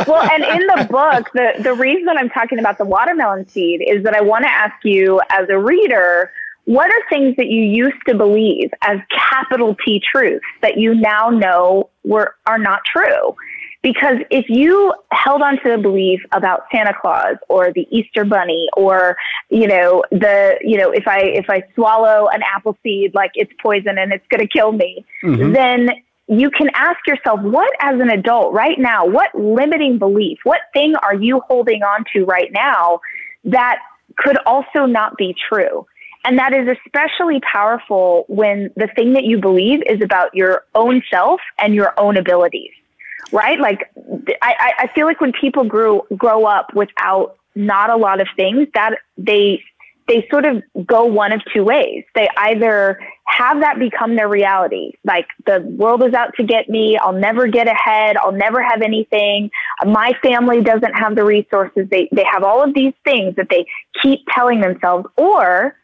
well, 0.08 0.28
and 0.30 0.42
in 0.42 0.66
the 0.66 0.88
book, 0.90 1.30
the, 1.32 1.62
the 1.62 1.74
reason 1.74 2.08
I'm 2.18 2.28
talking 2.30 2.58
about 2.58 2.78
the 2.78 2.84
watermelon 2.84 3.46
seed 3.48 3.82
is 3.86 4.02
that 4.02 4.14
I 4.14 4.20
want 4.20 4.44
to 4.44 4.50
ask 4.50 4.74
you 4.84 5.20
as 5.30 5.48
a 5.48 5.58
reader, 5.58 6.32
what 6.64 6.90
are 6.90 7.08
things 7.08 7.36
that 7.36 7.46
you 7.46 7.62
used 7.62 7.98
to 8.08 8.16
believe 8.16 8.70
as 8.82 8.98
capital 9.30 9.76
T 9.84 10.02
truths 10.12 10.44
that 10.62 10.76
you 10.78 10.94
now 10.94 11.28
know 11.28 11.90
were 12.04 12.34
are 12.46 12.58
not 12.58 12.80
true? 12.84 13.36
Because 13.84 14.16
if 14.30 14.46
you 14.48 14.94
held 15.12 15.42
on 15.42 15.62
to 15.62 15.72
the 15.72 15.76
belief 15.76 16.18
about 16.32 16.62
Santa 16.72 16.94
Claus 16.98 17.36
or 17.50 17.70
the 17.70 17.86
Easter 17.90 18.24
Bunny 18.24 18.66
or, 18.78 19.14
you 19.50 19.66
know, 19.66 20.02
the, 20.10 20.56
you 20.62 20.78
know, 20.78 20.90
if 20.90 21.06
I, 21.06 21.20
if 21.20 21.50
I 21.50 21.62
swallow 21.74 22.28
an 22.28 22.40
apple 22.42 22.78
seed, 22.82 23.14
like 23.14 23.32
it's 23.34 23.52
poison 23.62 23.98
and 23.98 24.10
it's 24.10 24.24
going 24.30 24.40
to 24.40 24.48
kill 24.48 24.72
me, 24.72 25.04
mm-hmm. 25.22 25.52
then 25.52 25.90
you 26.28 26.50
can 26.50 26.70
ask 26.72 26.96
yourself, 27.06 27.40
what 27.42 27.70
as 27.78 28.00
an 28.00 28.08
adult 28.08 28.54
right 28.54 28.78
now, 28.78 29.04
what 29.04 29.28
limiting 29.34 29.98
belief, 29.98 30.38
what 30.44 30.60
thing 30.72 30.94
are 31.02 31.14
you 31.14 31.42
holding 31.46 31.82
on 31.82 32.06
to 32.14 32.24
right 32.24 32.50
now 32.52 33.00
that 33.44 33.80
could 34.16 34.38
also 34.46 34.86
not 34.86 35.18
be 35.18 35.36
true? 35.46 35.86
And 36.24 36.38
that 36.38 36.54
is 36.54 36.74
especially 36.86 37.40
powerful 37.40 38.24
when 38.28 38.70
the 38.76 38.88
thing 38.96 39.12
that 39.12 39.24
you 39.24 39.38
believe 39.38 39.82
is 39.86 40.00
about 40.02 40.34
your 40.34 40.64
own 40.74 41.02
self 41.10 41.42
and 41.58 41.74
your 41.74 41.92
own 42.00 42.16
abilities 42.16 42.72
right? 43.32 43.58
Like, 43.58 43.90
I, 44.42 44.72
I- 44.78 44.90
feel 44.94 45.06
like 45.06 45.20
when 45.20 45.32
people 45.32 45.64
grew 45.64 46.02
grow 46.16 46.44
up 46.44 46.74
without 46.74 47.36
not 47.54 47.90
a 47.90 47.96
lot 47.96 48.20
of 48.20 48.28
things, 48.36 48.68
that 48.74 48.98
they 49.16 49.62
they 50.06 50.26
sort 50.30 50.44
of 50.44 50.62
go 50.86 51.04
one 51.04 51.32
of 51.32 51.40
two 51.52 51.64
ways. 51.64 52.04
They 52.14 52.28
either 52.36 53.00
have 53.26 53.60
that 53.60 53.78
become 53.78 54.16
their 54.16 54.28
reality, 54.28 54.92
like 55.04 55.26
the 55.46 55.60
world 55.60 56.02
is 56.06 56.12
out 56.12 56.34
to 56.36 56.44
get 56.44 56.68
me, 56.68 56.98
I'll 56.98 57.12
never 57.14 57.46
get 57.46 57.66
ahead, 57.66 58.16
I'll 58.18 58.32
never 58.32 58.62
have 58.62 58.82
anything, 58.82 59.50
my 59.86 60.12
family 60.22 60.62
doesn't 60.62 60.92
have 60.92 61.16
the 61.16 61.24
resources. 61.24 61.88
They 61.90 62.08
they 62.12 62.24
have 62.30 62.42
all 62.44 62.62
of 62.62 62.74
these 62.74 62.92
things 63.02 63.34
that 63.36 63.48
they 63.48 63.66
keep 64.02 64.20
telling 64.30 64.60
themselves, 64.60 65.06
or 65.16 65.74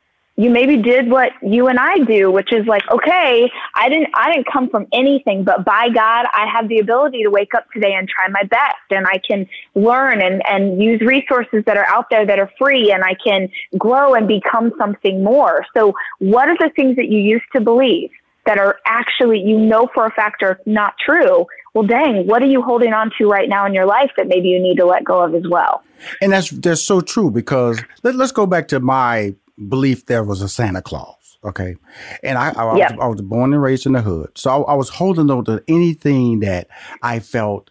you 0.41 0.49
maybe 0.49 0.79
did 0.79 1.11
what 1.11 1.33
you 1.43 1.69
and 1.69 1.79
I 1.79 1.99
do, 1.99 2.31
which 2.31 2.51
is 2.51 2.67
like, 2.67 2.83
okay, 2.91 3.51
I 3.75 3.91
didn't, 3.91 4.09
I 4.15 4.33
didn't 4.33 4.47
come 4.51 4.71
from 4.71 4.87
anything, 4.91 5.45
but 5.45 5.67
by 5.67 5.91
God, 5.91 6.25
I 6.33 6.47
have 6.51 6.67
the 6.67 6.79
ability 6.79 7.25
to 7.25 7.31
wake 7.31 7.55
up 7.55 7.71
today 7.73 7.93
and 7.93 8.09
try 8.09 8.27
my 8.29 8.45
best 8.45 8.89
and 8.89 9.07
I 9.07 9.19
can 9.19 9.47
learn 9.75 10.23
and, 10.23 10.41
and 10.47 10.83
use 10.83 11.03
resources 11.03 11.63
that 11.67 11.77
are 11.77 11.87
out 11.87 12.07
there 12.11 12.25
that 12.25 12.39
are 12.39 12.51
free 12.59 12.91
and 12.91 13.05
I 13.05 13.17
can 13.23 13.51
grow 13.77 14.15
and 14.15 14.27
become 14.27 14.73
something 14.79 15.23
more. 15.23 15.67
So 15.77 15.93
what 16.21 16.49
are 16.49 16.57
the 16.57 16.71
things 16.75 16.97
that 16.97 17.11
you 17.11 17.19
used 17.19 17.45
to 17.55 17.61
believe 17.61 18.11
that 18.47 18.57
are 18.57 18.79
actually, 18.87 19.41
you 19.41 19.59
know, 19.59 19.91
for 19.93 20.07
a 20.07 20.11
fact 20.11 20.43
are 20.43 20.59
not 20.65 20.95
true? 21.05 21.45
Well, 21.75 21.87
dang, 21.87 22.27
what 22.27 22.43
are 22.43 22.47
you 22.47 22.63
holding 22.63 22.95
on 22.95 23.11
to 23.19 23.29
right 23.29 23.49
now 23.49 23.67
in 23.67 23.75
your 23.75 23.87
life 23.87 24.11
that 24.17 24.27
maybe 24.27 24.49
you 24.49 24.59
need 24.59 24.77
to 24.79 24.87
let 24.87 25.05
go 25.05 25.23
of 25.23 25.35
as 25.35 25.45
well? 25.47 25.83
And 26.23 26.33
that's 26.33 26.51
that's 26.51 26.83
so 26.83 27.01
true 27.03 27.31
because 27.31 27.81
let, 28.03 28.15
let's 28.15 28.33
go 28.33 28.47
back 28.47 28.69
to 28.69 28.81
my 28.81 29.35
belief 29.69 30.07
there 30.07 30.25
was 30.25 30.43
a 30.43 30.49
Santa 30.49 30.83
Claus. 30.83 31.39
Okay. 31.45 31.77
And 32.23 32.37
I, 32.39 32.51
I, 32.51 32.77
Yeah. 32.77 32.93
was, 32.93 33.01
I 33.03 33.07
was 33.07 33.21
born 33.23 33.53
and 33.55 33.63
raised 33.63 33.87
in 33.87 33.93
the 33.93 34.03
hood. 34.03 34.31
So 34.37 34.51
I, 34.65 34.73
I 34.73 34.75
was 34.75 34.89
holding 34.91 35.31
on 35.31 35.45
to 35.47 35.63
anything 35.69 36.41
that 36.41 36.69
I 37.03 37.19
felt 37.21 37.71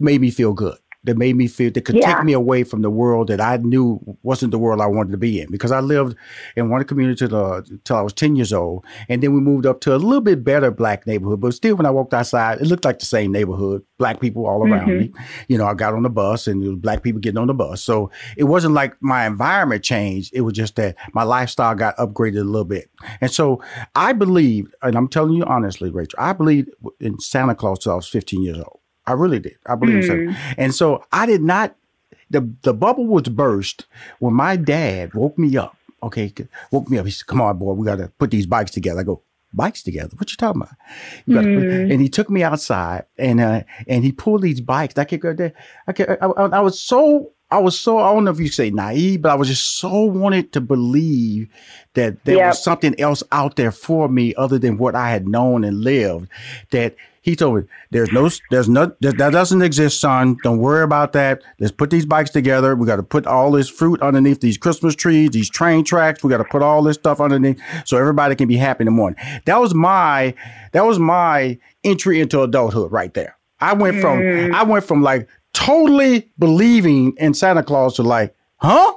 made 0.00 0.20
me 0.20 0.30
feel 0.30 0.52
good. 0.52 0.78
That 1.04 1.16
made 1.18 1.36
me 1.36 1.48
feel 1.48 1.70
that 1.70 1.84
could 1.84 1.96
Yeah. 1.96 2.14
take 2.14 2.24
me 2.24 2.32
away 2.32 2.64
from 2.64 2.82
the 2.82 2.90
world 2.90 3.28
that 3.28 3.40
I 3.40 3.58
knew 3.58 4.00
wasn't 4.22 4.52
the 4.52 4.58
world 4.58 4.80
I 4.80 4.86
wanted 4.86 5.12
to 5.12 5.18
be 5.18 5.40
in. 5.40 5.50
Because 5.50 5.70
I 5.70 5.80
lived 5.80 6.16
in 6.56 6.70
one 6.70 6.82
community 6.84 7.28
till, 7.28 7.36
uh, 7.36 7.60
I 7.90 8.02
was 8.02 8.12
ten 8.12 8.36
years 8.36 8.52
old, 8.52 8.84
and 9.08 9.22
then 9.22 9.34
we 9.34 9.40
moved 9.40 9.66
up 9.66 9.80
to 9.82 9.94
a 9.94 9.98
little 9.98 10.20
bit 10.20 10.42
better 10.42 10.70
black 10.70 11.06
neighborhood. 11.06 11.40
But 11.40 11.54
still, 11.54 11.76
when 11.76 11.86
I 11.86 11.90
walked 11.90 12.14
outside, 12.14 12.60
it 12.60 12.66
looked 12.66 12.84
like 12.84 12.98
the 12.98 13.06
same 13.06 13.32
neighborhood. 13.32 13.82
Black 13.98 14.20
people 14.20 14.46
all 14.46 14.66
around 14.66 14.98
me. 14.98 15.12
You 15.48 15.58
know, 15.58 15.66
I 15.66 15.74
got 15.74 15.94
on 15.94 16.02
the 16.02 16.10
bus, 16.10 16.46
and 16.46 16.62
there 16.62 16.70
was 16.70 16.78
black 16.78 17.02
people 17.02 17.20
getting 17.20 17.38
on 17.38 17.46
the 17.48 17.54
bus. 17.54 17.82
So 17.82 18.10
it 18.36 18.44
wasn't 18.44 18.74
like 18.74 18.94
my 19.00 19.26
environment 19.26 19.84
changed. 19.84 20.30
It 20.34 20.40
was 20.40 20.54
just 20.54 20.76
that 20.76 20.96
my 21.12 21.22
lifestyle 21.22 21.74
got 21.74 21.96
upgraded 21.98 22.40
a 22.40 22.44
little 22.44 22.64
bit. 22.64 22.90
And 23.20 23.30
so 23.30 23.60
I 23.94 24.12
believed, 24.14 24.74
and 24.82 24.96
I'm 24.96 25.08
telling 25.08 25.34
you 25.34 25.44
honestly, 25.44 25.90
Rachel, 25.90 26.18
I 26.18 26.32
believed 26.32 26.70
in 27.00 27.18
Santa 27.20 27.54
Claus 27.54 27.80
till 27.80 27.92
I 27.92 27.96
was 27.96 28.08
15 28.08 28.42
years 28.42 28.56
old. 28.58 28.80
I 29.06 29.12
really 29.12 29.38
did. 29.38 29.56
I 29.66 29.74
believe 29.74 29.96
in 29.96 30.02
Santa. 30.02 30.36
And 30.56 30.74
so 30.74 31.04
I 31.12 31.26
did 31.26 31.42
not. 31.42 31.74
The 32.30 32.48
the 32.62 32.72
bubble 32.74 33.06
was 33.06 33.24
burst 33.24 33.86
when 34.18 34.34
my 34.34 34.56
dad 34.56 35.14
woke 35.14 35.38
me 35.38 35.56
up. 35.56 35.76
Okay, 36.02 36.32
woke 36.70 36.88
me 36.90 36.98
up. 36.98 37.04
He 37.06 37.12
said, 37.12 37.26
"Come 37.26 37.40
on, 37.40 37.58
boy, 37.58 37.72
we 37.72 37.84
got 37.86 37.96
to 37.96 38.08
put 38.18 38.30
these 38.30 38.46
bikes 38.46 38.70
together." 38.70 39.00
I 39.00 39.04
go, 39.04 39.22
"Bikes 39.52 39.82
together? 39.82 40.10
What 40.16 40.30
you 40.30 40.36
talking 40.36 40.62
about?" 40.62 40.74
You 41.26 41.34
gotta 41.34 41.48
and 41.92 42.00
he 42.00 42.08
took 42.08 42.30
me 42.30 42.42
outside 42.42 43.04
and 43.18 43.40
uh, 43.40 43.62
and 43.86 44.04
he 44.04 44.10
pulled 44.12 44.42
these 44.42 44.60
bikes. 44.60 44.96
I 44.98 45.04
could 45.04 45.20
go 45.20 45.32
there. 45.32 45.52
I, 45.86 45.92
could, 45.92 46.08
I, 46.10 46.26
I, 46.26 46.46
I 46.46 46.60
was 46.60 46.80
so 46.80 47.32
I 47.50 47.58
was 47.58 47.78
so 47.78 47.98
I 47.98 48.12
don't 48.12 48.24
know 48.24 48.30
if 48.32 48.40
you 48.40 48.48
say 48.48 48.70
naive, 48.70 49.22
but 49.22 49.30
I 49.30 49.34
was 49.34 49.48
just 49.48 49.76
so 49.78 50.04
wanted 50.04 50.52
to 50.54 50.60
believe 50.60 51.48
that 51.92 52.24
there 52.24 52.36
Yep. 52.38 52.46
was 52.48 52.62
something 52.64 52.98
else 53.00 53.22
out 53.32 53.56
there 53.56 53.70
for 53.70 54.08
me 54.08 54.34
other 54.34 54.58
than 54.58 54.76
what 54.78 54.94
I 54.94 55.10
had 55.10 55.28
known 55.28 55.62
and 55.64 55.82
lived. 55.82 56.28
That 56.70 56.96
he 57.24 57.34
told 57.34 57.56
me, 57.56 57.62
"There's 57.90 58.12
no, 58.12 58.28
there's 58.50 58.68
no, 58.68 58.94
that 59.00 59.16
that 59.16 59.32
doesn't 59.32 59.62
exist, 59.62 59.98
son. 59.98 60.36
Don't 60.42 60.58
worry 60.58 60.82
about 60.82 61.14
that. 61.14 61.42
Let's 61.58 61.72
put 61.72 61.88
these 61.88 62.04
bikes 62.04 62.28
together. 62.28 62.76
We 62.76 62.86
got 62.86 62.96
to 62.96 63.02
put 63.02 63.26
all 63.26 63.50
this 63.50 63.70
fruit 63.70 64.02
underneath 64.02 64.42
these 64.42 64.58
Christmas 64.58 64.94
trees, 64.94 65.30
these 65.30 65.48
train 65.48 65.84
tracks. 65.84 66.22
We 66.22 66.28
got 66.28 66.36
to 66.36 66.44
put 66.44 66.60
all 66.60 66.82
this 66.82 66.96
stuff 66.96 67.22
underneath 67.22 67.58
so 67.86 67.96
everybody 67.96 68.36
can 68.36 68.46
be 68.46 68.56
happy 68.56 68.82
in 68.82 68.84
the 68.84 68.90
morning." 68.90 69.18
That 69.46 69.56
was 69.56 69.74
my, 69.74 70.34
that 70.72 70.84
was 70.84 70.98
my 70.98 71.58
entry 71.82 72.20
into 72.20 72.42
adulthood 72.42 72.92
right 72.92 73.14
there. 73.14 73.38
I 73.58 73.72
went 73.72 74.02
from, 74.02 74.18
mm. 74.18 74.52
I 74.52 74.62
went 74.62 74.84
from 74.84 75.02
like 75.02 75.26
totally 75.54 76.30
believing 76.38 77.14
in 77.16 77.32
Santa 77.32 77.62
Claus 77.62 77.96
to 77.96 78.02
like, 78.02 78.36
huh? 78.56 78.92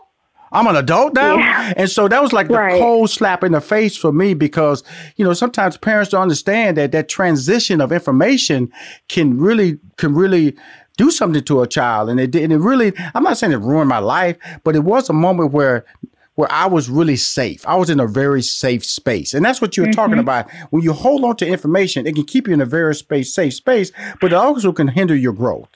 I'm 0.58 0.68
an 0.68 0.76
adult 0.76 1.14
now. 1.14 1.38
Yeah. 1.38 1.74
And 1.78 1.90
so 1.90 2.08
that 2.08 2.22
was 2.22 2.34
like 2.34 2.48
the 2.48 2.56
Right. 2.56 2.82
cold 2.82 3.12
slap 3.12 3.44
in 3.44 3.52
the 3.52 3.62
face 3.62 3.96
for 3.96 4.12
me 4.12 4.34
because, 4.34 4.84
you 5.16 5.24
know, 5.24 5.34
sometimes 5.34 5.78
parents 5.78 6.12
don't 6.12 6.24
understand 6.24 6.78
that 6.78 6.92
that 6.94 7.10
transition 7.10 7.80
of 7.80 7.92
information 7.92 8.72
can 9.08 9.38
really, 9.38 9.78
can 9.98 10.16
really 10.16 10.56
do 10.98 11.12
something 11.12 11.44
to 11.44 11.62
a 11.62 11.68
child. 11.68 12.10
And 12.10 12.20
it 12.20 12.32
did, 12.32 12.44
and 12.44 12.54
it 12.54 12.58
really, 12.58 12.92
I'm 13.14 13.24
not 13.24 13.38
saying 13.38 13.54
it 13.54 13.58
ruined 13.58 13.90
my 13.90 14.00
life, 14.00 14.38
but 14.64 14.76
it 14.76 14.84
was 14.84 15.10
a 15.10 15.14
moment 15.14 15.52
where, 15.52 15.86
where 16.34 16.52
I 16.52 16.66
was 16.66 16.90
really 16.90 17.18
safe. 17.18 17.68
I 17.68 17.76
was 17.76 17.90
in 17.90 18.00
a 18.00 18.08
very 18.08 18.42
safe 18.42 18.84
space. 18.84 19.34
And 19.36 19.46
that's 19.46 19.62
what 19.62 19.78
you 19.78 19.84
were 19.84 19.92
talking 19.92 20.14
mm-hmm. 20.14 20.22
about. 20.22 20.52
When 20.72 20.82
you 20.82 20.94
hold 20.94 21.24
on 21.24 21.36
to 21.38 21.48
information, 21.48 22.08
it 22.08 22.16
can 22.16 22.26
keep 22.26 22.48
you 22.48 22.54
in 22.54 22.62
a 22.62 22.66
very 22.66 22.96
space, 22.96 23.34
safe 23.34 23.54
space, 23.54 23.92
but 24.20 24.32
it 24.32 24.36
also 24.36 24.72
can 24.72 24.88
hinder 24.88 25.16
your 25.16 25.34
growth. 25.34 25.70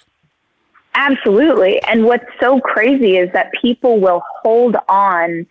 Absolutely. 0.93 1.81
And 1.83 2.05
what's 2.05 2.25
so 2.39 2.60
crazy 2.60 3.17
is 3.17 3.31
that 3.33 3.51
people 3.62 4.00
will 4.00 4.24
hold 4.41 4.75
on 4.89 5.45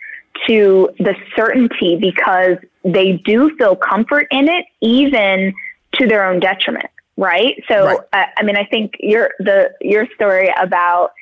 to 0.47 0.91
the 0.99 1.15
certainty 1.35 1.97
because 1.97 2.57
they 2.85 3.13
do 3.25 3.55
feel 3.57 3.77
comfort 3.77 4.27
in 4.31 4.49
it, 4.49 4.67
even 4.81 5.55
to 5.95 6.07
their 6.07 6.25
own 6.25 6.41
detriment. 6.41 6.91
Right. 7.17 7.63
So, 7.69 7.85
Right. 7.85 7.99
uh, 8.13 8.25
I 8.37 8.43
mean, 8.43 8.57
I 8.57 8.65
think 8.65 8.95
your 9.01 9.33
the 9.39 9.73
your 9.81 10.07
story 10.15 10.51
about 10.59 11.13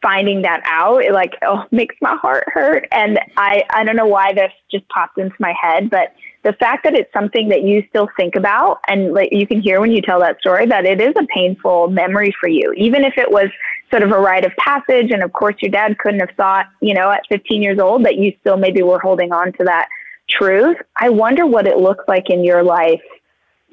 finding 0.00 0.42
that 0.42 0.62
out, 0.64 1.04
it 1.04 1.12
like 1.12 1.34
oh 1.42 1.64
makes 1.70 1.94
my 2.00 2.16
heart 2.16 2.44
hurt. 2.46 2.88
And 2.92 3.18
I 3.36 3.64
I 3.70 3.84
don't 3.84 3.96
know 3.96 4.06
why 4.06 4.32
this 4.32 4.52
just 4.70 4.88
popped 4.88 5.18
into 5.18 5.36
my 5.38 5.54
head, 5.60 5.90
but 5.90 6.14
the 6.44 6.52
fact 6.52 6.84
that 6.84 6.94
it's 6.94 7.12
something 7.12 7.48
that 7.48 7.62
you 7.62 7.82
still 7.88 8.08
think 8.16 8.36
about 8.36 8.78
and 8.86 9.14
like 9.14 9.30
you 9.32 9.46
can 9.46 9.60
hear 9.60 9.80
when 9.80 9.90
you 9.90 10.02
tell 10.02 10.20
that 10.20 10.38
story 10.38 10.66
that 10.66 10.84
it 10.84 11.00
is 11.00 11.14
a 11.16 11.26
painful 11.34 11.88
memory 11.88 12.34
for 12.38 12.48
you 12.48 12.72
even 12.76 13.02
if 13.02 13.14
it 13.16 13.30
was 13.30 13.48
sort 13.90 14.02
of 14.02 14.12
a 14.12 14.18
rite 14.18 14.44
of 14.44 14.52
passage. 14.56 15.10
And 15.10 15.22
of 15.22 15.32
course 15.32 15.56
your 15.60 15.70
dad 15.70 15.98
couldn't 15.98 16.20
have 16.20 16.36
thought 16.36 16.66
you 16.80 16.94
know 16.94 17.10
at 17.10 17.22
15 17.28 17.62
years 17.62 17.78
old 17.78 18.04
that 18.04 18.16
you 18.16 18.32
still 18.40 18.56
maybe 18.56 18.82
were 18.82 19.00
holding 19.00 19.32
on 19.32 19.52
to 19.54 19.64
that 19.64 19.88
truth. 20.28 20.76
I 20.96 21.08
wonder 21.08 21.46
what 21.46 21.66
it 21.66 21.78
looks 21.78 22.04
like 22.06 22.30
in 22.30 22.44
your 22.44 22.62
life 22.62 23.02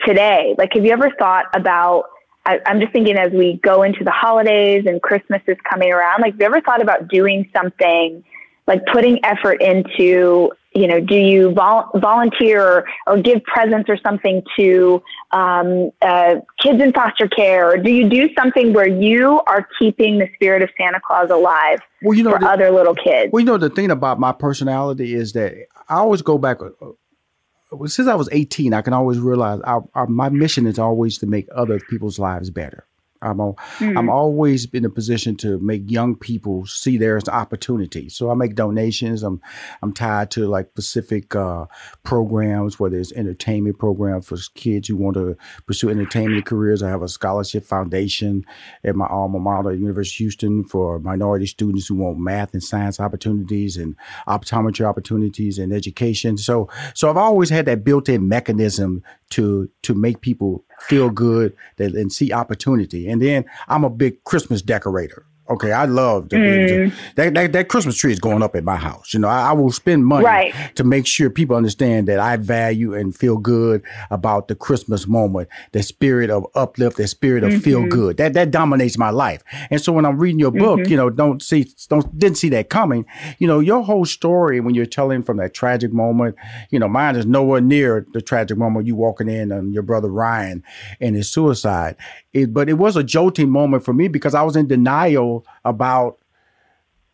today. 0.06 0.56
Like 0.58 0.74
have 0.74 0.86
you 0.86 0.92
ever 0.92 1.12
thought 1.20 1.46
about 1.54 2.06
I, 2.44 2.60
i'm 2.66 2.80
just 2.80 2.92
thinking 2.92 3.18
as 3.18 3.32
we 3.32 3.60
go 3.62 3.84
into 3.84 4.04
the 4.04 4.10
holidays 4.10 4.86
and 4.88 5.00
christmas 5.00 5.44
is 5.46 5.58
coming 5.70 5.92
around 5.92 6.22
like 6.22 6.34
have 6.34 6.40
you 6.40 6.46
ever 6.48 6.60
thought 6.60 6.82
about 6.82 7.08
doing 7.08 7.48
something 7.56 8.24
like 8.66 8.82
putting 8.92 9.24
effort 9.24 9.62
into 9.62 10.52
you 10.74 10.88
know, 10.88 11.02
do 11.02 11.16
you 11.16 11.52
vol- 11.52 11.90
volunteer 11.96 12.66
or, 12.66 12.86
or, 13.08 13.18
give 13.18 13.44
presents 13.44 13.90
or 13.90 13.98
something 13.98 14.42
to 14.58 15.04
um, 15.32 15.92
uh, 16.02 16.36
kids 16.60 16.82
in 16.82 16.94
foster 16.94 17.28
care? 17.28 17.72
Or 17.72 17.78
do 17.78 17.92
you 17.92 18.10
do 18.10 18.30
something 18.38 18.74
where 18.74 18.88
you 18.88 19.42
are 19.48 19.68
keeping 19.78 20.20
the 20.20 20.28
spirit 20.36 20.62
of 20.62 20.70
Santa 20.78 21.02
Claus 21.06 21.30
alive 21.30 21.80
well, 22.02 22.18
you 22.18 22.24
know, 22.24 22.32
for 22.32 22.40
the, 22.40 22.48
other 22.48 22.72
little 22.72 22.96
kids? 22.96 23.32
Well, 23.34 23.42
you 23.42 23.46
know, 23.46 23.58
the 23.58 23.70
thing 23.70 23.92
about 23.92 24.20
my 24.20 24.32
personality 24.32 25.14
is 25.14 25.34
that 25.34 25.54
I 25.90 25.96
always 25.96 26.22
go 26.22 26.38
back. 26.38 26.60
Uh, 26.62 27.88
since 27.88 28.08
I 28.08 28.16
was 28.16 28.30
18, 28.32 28.74
I 28.74 28.82
can 28.82 28.94
always 28.94 29.20
realize 29.20 29.60
our, 29.62 29.84
our, 29.94 30.08
my 30.08 30.30
mission 30.30 30.66
is 30.68 30.80
always 30.80 31.18
to 31.20 31.28
make 31.28 31.48
other 31.54 31.80
people's 31.80 32.20
lives 32.20 32.50
better. 32.50 32.86
I'm 33.22 33.40
a, 33.40 33.54
mm-hmm. 33.54 33.98
I'm 33.98 34.10
always 34.10 34.66
in 34.74 34.86
a 34.86 34.90
position 34.90 35.36
to 35.38 35.60
make 35.60 35.90
young 35.90 36.16
people 36.16 36.66
see 36.66 36.98
there's 36.98 37.28
opportunity. 37.30 38.10
So 38.10 38.32
I 38.32 38.34
make 38.34 38.56
donations. 38.56 39.24
I'm 39.24 39.42
I'm 39.82 39.94
tied 39.94 40.32
to 40.32 40.48
like 40.48 40.70
specific 40.72 41.36
uh, 41.36 41.66
programs, 42.04 42.80
whether 42.80 42.98
it's 42.98 43.14
entertainment 43.14 43.80
programs 43.80 44.28
for 44.28 44.38
kids 44.56 44.88
who 44.88 44.96
want 44.96 45.16
to 45.16 45.38
pursue 45.68 45.90
entertainment 45.90 46.46
careers. 46.46 46.82
I 46.84 46.90
have 46.90 47.02
a 47.02 47.08
scholarship 47.08 47.64
foundation 47.64 48.46
at 48.84 48.96
my 48.96 49.08
alma 49.08 49.40
mater, 49.40 49.74
University 49.74 50.24
of 50.24 50.26
Houston, 50.26 50.64
for 50.64 51.00
minority 51.00 51.46
students 51.46 51.88
who 51.88 51.96
want 51.96 52.20
math 52.20 52.54
and 52.54 52.64
science 52.64 53.00
opportunities 53.00 53.78
and 53.78 53.96
optometry 54.28 54.86
opportunities 54.86 55.58
and 55.60 55.74
education. 55.74 56.38
So 56.38 56.70
so 56.94 57.10
I've 57.10 57.18
always 57.18 57.50
had 57.50 57.66
that 57.66 57.84
built-in 57.84 58.28
mechanism 58.28 59.04
to 59.32 59.70
to 59.82 59.94
make 59.94 60.22
people 60.22 60.64
feel 60.80 61.10
good 61.10 61.56
and 61.78 62.12
see 62.12 62.32
opportunity. 62.32 63.10
And 63.10 63.22
then 63.22 63.46
I'm 63.68 63.84
a 63.84 63.90
big 63.90 64.24
Christmas 64.24 64.62
decorator. 64.62 65.26
Okay, 65.52 65.74
I 65.74 65.84
love 65.84 66.30
the, 66.30 66.38
mm. 66.38 66.94
that, 67.16 67.34
that, 67.34 67.52
that 67.52 67.68
Christmas 67.68 67.98
tree 67.98 68.14
is 68.14 68.20
going 68.20 68.42
up 68.42 68.56
at 68.56 68.64
my 68.64 68.78
house. 68.78 69.14
You 69.14 69.20
know, 69.20 69.28
I, 69.28 69.50
I 69.50 69.52
will 69.52 69.72
spend 69.72 70.06
money 70.06 70.24
right. 70.24 70.54
to 70.76 70.86
make 70.86 71.06
sure 71.06 71.30
people 71.30 71.58
understand 71.58 72.08
that 72.08 72.20
I 72.20 72.38
value 72.38 72.94
and 72.94 73.14
feel 73.14 73.38
good 73.38 73.84
about 74.12 74.48
the 74.48 74.56
Christmas 74.56 75.08
moment, 75.08 75.50
the 75.74 75.84
spirit 75.84 76.30
of 76.30 76.48
uplift, 76.56 76.96
the 76.96 77.08
spirit 77.08 77.44
of 77.44 77.52
mm-hmm. 77.52 77.60
feel 77.60 77.86
good. 77.86 78.16
That 78.16 78.34
that 78.34 78.52
dominates 78.52 78.98
my 78.98 79.10
life. 79.10 79.44
And 79.70 79.82
so 79.82 79.92
when 79.92 80.06
I'm 80.06 80.18
reading 80.18 80.40
your 80.40 80.52
book, 80.52 80.80
mm-hmm. 80.80 80.90
you 80.90 80.96
know, 80.96 81.10
don't 81.10 81.42
see 81.42 81.70
don't 81.90 82.18
didn't 82.18 82.38
see 82.38 82.50
that 82.50 82.70
coming. 82.70 83.06
You 83.40 83.48
know, 83.48 83.60
your 83.60 83.84
whole 83.84 84.06
story 84.06 84.62
when 84.62 84.74
you're 84.74 84.86
telling 84.86 85.22
from 85.22 85.36
that 85.38 85.54
tragic 85.54 85.92
moment, 85.92 86.38
you 86.70 86.80
know, 86.80 86.88
mine 86.88 87.18
is 87.18 87.26
nowhere 87.26 87.60
near 87.60 88.08
the 88.14 88.22
tragic 88.22 88.58
moment 88.58 88.88
you 88.88 88.96
walking 88.96 89.28
in 89.28 89.52
on 89.52 89.74
your 89.74 89.84
brother 89.84 90.10
Ryan 90.10 90.64
and 91.02 91.14
his 91.14 91.30
suicide. 91.30 91.98
It, 92.34 92.54
but 92.54 92.70
it 92.70 92.74
was 92.74 92.96
a 92.96 93.04
jolting 93.04 93.50
moment 93.50 93.84
for 93.84 93.94
me 93.94 94.08
because 94.08 94.34
I 94.34 94.42
was 94.44 94.56
in 94.56 94.68
denial 94.68 95.46
about 95.66 96.22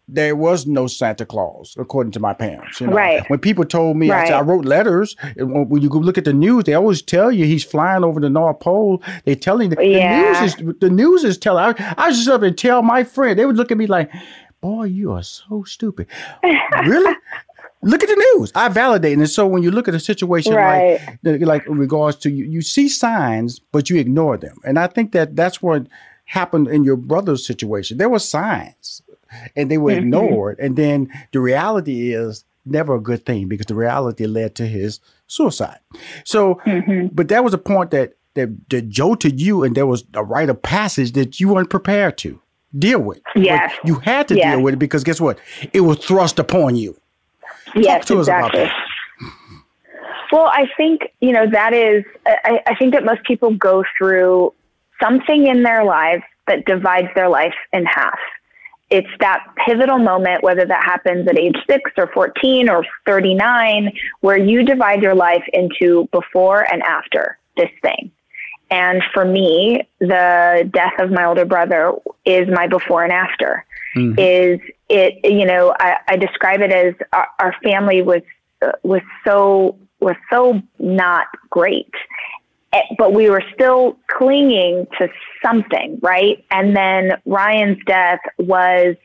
there 0.09 0.36
was 0.36 0.65
no 0.65 0.88
Santa 0.88 1.25
Claus, 1.25 1.75
according 1.77 2.12
to 2.13 2.19
my 2.19 2.33
parents. 2.33 2.79
You 2.79 2.88
know? 2.88 2.93
Right. 2.93 3.29
When 3.29 3.39
people 3.39 3.65
told 3.65 3.97
me, 3.97 4.09
right. 4.09 4.24
I, 4.24 4.27
said, 4.27 4.36
I, 4.36 4.41
wrote 4.41 4.63
letters. 4.63 5.17
When 5.36 5.81
you 5.81 5.89
go 5.89 5.97
look 6.00 6.17
at 6.17 6.24
the 6.24 6.33
news, 6.33 6.63
they 6.63 6.74
always 6.74 7.01
tell 7.01 7.31
you 7.31 7.45
he's 7.45 7.63
flying 7.63 8.03
over 8.03 8.19
the 8.19 8.29
North 8.29 8.59
Pole. 8.59 9.03
They 9.25 9.36
telling 9.36 9.69
the, 9.69 9.86
yeah. 9.86 10.33
the 10.33 10.41
news 10.41 10.53
is 10.53 10.79
the 10.79 10.89
news 10.89 11.24
is 11.24 11.38
telling. 11.38 11.75
I, 11.77 11.95
I 11.97 12.09
just 12.12 12.27
up 12.29 12.41
and 12.41 12.57
tell 12.57 12.81
my 12.81 13.03
friend. 13.03 13.38
They 13.38 13.45
would 13.45 13.57
look 13.57 13.71
at 13.71 13.77
me 13.77 13.88
like, 13.88 14.09
"Boy, 14.62 14.86
you 14.86 15.12
are 15.12 15.24
so 15.24 15.63
stupid." 15.63 16.07
really? 16.86 17.15
Look 17.81 18.03
at 18.03 18.10
the 18.10 18.34
news. 18.36 18.51
I 18.55 18.67
validate, 18.69 19.17
and 19.17 19.29
so 19.29 19.48
when 19.48 19.63
you 19.63 19.72
look 19.72 19.88
at 19.88 19.96
a 19.96 20.00
situation 20.00 20.53
right. 20.53 21.00
like 21.24 21.41
like 21.41 21.67
in 21.67 21.77
regards 21.77 22.17
to 22.17 22.29
you, 22.29 22.46
you 22.46 22.62
see 22.62 22.89
signs, 22.89 23.60
but 23.60 23.89
you 23.89 23.98
ignore 23.98 24.38
them, 24.38 24.57
and 24.63 24.79
I 24.79 24.88
think 24.88 25.12
that 25.12 25.36
that's 25.36 25.62
what 25.62 25.88
happened 26.25 26.67
in 26.67 26.84
your 26.84 26.98
brother's 26.98 27.46
situation. 27.46 27.98
There 27.98 28.10
were 28.10 28.19
signs, 28.19 29.01
and 29.55 29.72
they 29.72 29.77
were 29.77 29.91
mm-hmm. 29.91 30.00
ignored, 30.00 30.60
and 30.60 30.75
then 30.75 31.12
the 31.31 31.39
reality 31.39 32.13
is 32.13 32.43
never 32.65 32.96
a 32.96 33.01
good 33.01 33.25
thing 33.25 33.48
because 33.48 33.67
the 33.67 33.75
reality 33.75 34.25
led 34.25 34.55
to 34.55 34.65
his 34.65 35.00
suicide. 35.27 35.79
So, 36.25 36.55
mm-hmm. 36.65 37.07
but 37.13 37.29
that 37.29 37.43
was 37.43 37.53
a 37.53 37.57
point 37.57 37.91
that 37.91 38.13
that, 38.36 38.69
that 38.69 38.89
jolted 38.89 39.41
you, 39.41 39.63
and 39.63 39.75
there 39.75 39.88
was 39.88 40.03
a 40.13 40.24
rite 40.24 40.50
of 40.50 40.62
passage 40.62 41.13
that 41.13 41.39
you 41.39 41.50
weren't 41.50 41.69
prepared 41.69 42.17
to 42.19 42.39
deal 42.77 43.00
with. 43.00 43.22
Yes, 43.36 43.74
you 43.84 43.96
had 43.96 44.27
to 44.27 44.36
yes. 44.36 44.53
deal 44.53 44.63
with 44.63 44.75
it 44.75 44.77
because 44.77 45.03
guess 45.03 45.19
what? 45.19 45.39
It 45.74 45.81
was 45.81 45.98
thrust 46.00 46.39
upon 46.39 46.75
you. 46.75 47.00
Yes, 47.75 48.09
exactly. 48.09 48.69
Well, 50.31 50.47
I 50.47 50.65
think, 50.75 51.01
you 51.21 51.31
know, 51.31 51.50
that 51.50 51.74
is, 51.74 52.03
I, 52.25 52.62
I 52.65 52.75
think 52.75 52.93
that 52.93 53.05
most 53.05 53.24
people 53.24 53.53
go 53.53 53.83
through 53.97 54.53
something 55.01 55.47
in 55.47 55.63
their 55.63 55.83
lives 55.83 56.24
that 56.47 56.65
divides 56.65 57.07
their 57.15 57.29
life 57.29 57.53
in 57.71 57.86
half. 57.86 58.19
It's 58.89 59.09
that 59.19 59.45
pivotal 59.65 60.00
moment, 60.00 60.43
whether 60.43 60.65
that 60.65 60.83
happens 60.83 61.27
at 61.27 61.38
age 61.38 61.57
six 61.69 61.91
or 61.97 62.07
14 62.13 62.69
or 62.69 62.86
39, 63.05 63.91
where 64.21 64.38
you 64.38 64.63
divide 64.63 65.01
your 65.01 65.15
life 65.15 65.43
into 65.51 66.07
before 66.12 66.62
and 66.71 66.81
after 66.83 67.38
this 67.57 67.69
thing. 67.81 68.12
And 68.69 69.01
for 69.13 69.25
me, 69.25 69.88
the 70.00 70.69
death 70.73 70.99
of 70.99 71.12
my 71.12 71.25
older 71.25 71.45
brother 71.45 71.93
is 72.25 72.47
my 72.49 72.67
before 72.67 73.03
and 73.03 73.13
after. 73.13 73.65
Mm-hmm. 73.97 74.19
Is 74.19 74.60
it, 74.89 75.19
you 75.23 75.45
know, 75.45 75.75
I, 75.79 75.97
I 76.07 76.17
describe 76.17 76.62
it 76.62 76.71
as 76.71 76.95
our, 77.13 77.27
our 77.39 77.55
family 77.63 78.01
was, 78.01 78.21
uh, 78.62 78.71
was 78.83 79.01
so, 79.25 79.77
was 79.99 80.15
so 80.29 80.62
not 80.79 81.27
great 81.49 81.91
eh, 82.73 82.81
but 82.97 83.13
we 83.13 83.29
were 83.29 83.43
still 83.53 83.97
clinging 84.07 84.88
to 84.97 85.10
something, 85.43 85.99
right? 86.01 86.43
And 86.51 86.75
then 86.75 87.13
Ryan's 87.25 87.83
death 87.86 88.19
was, 88.38 88.95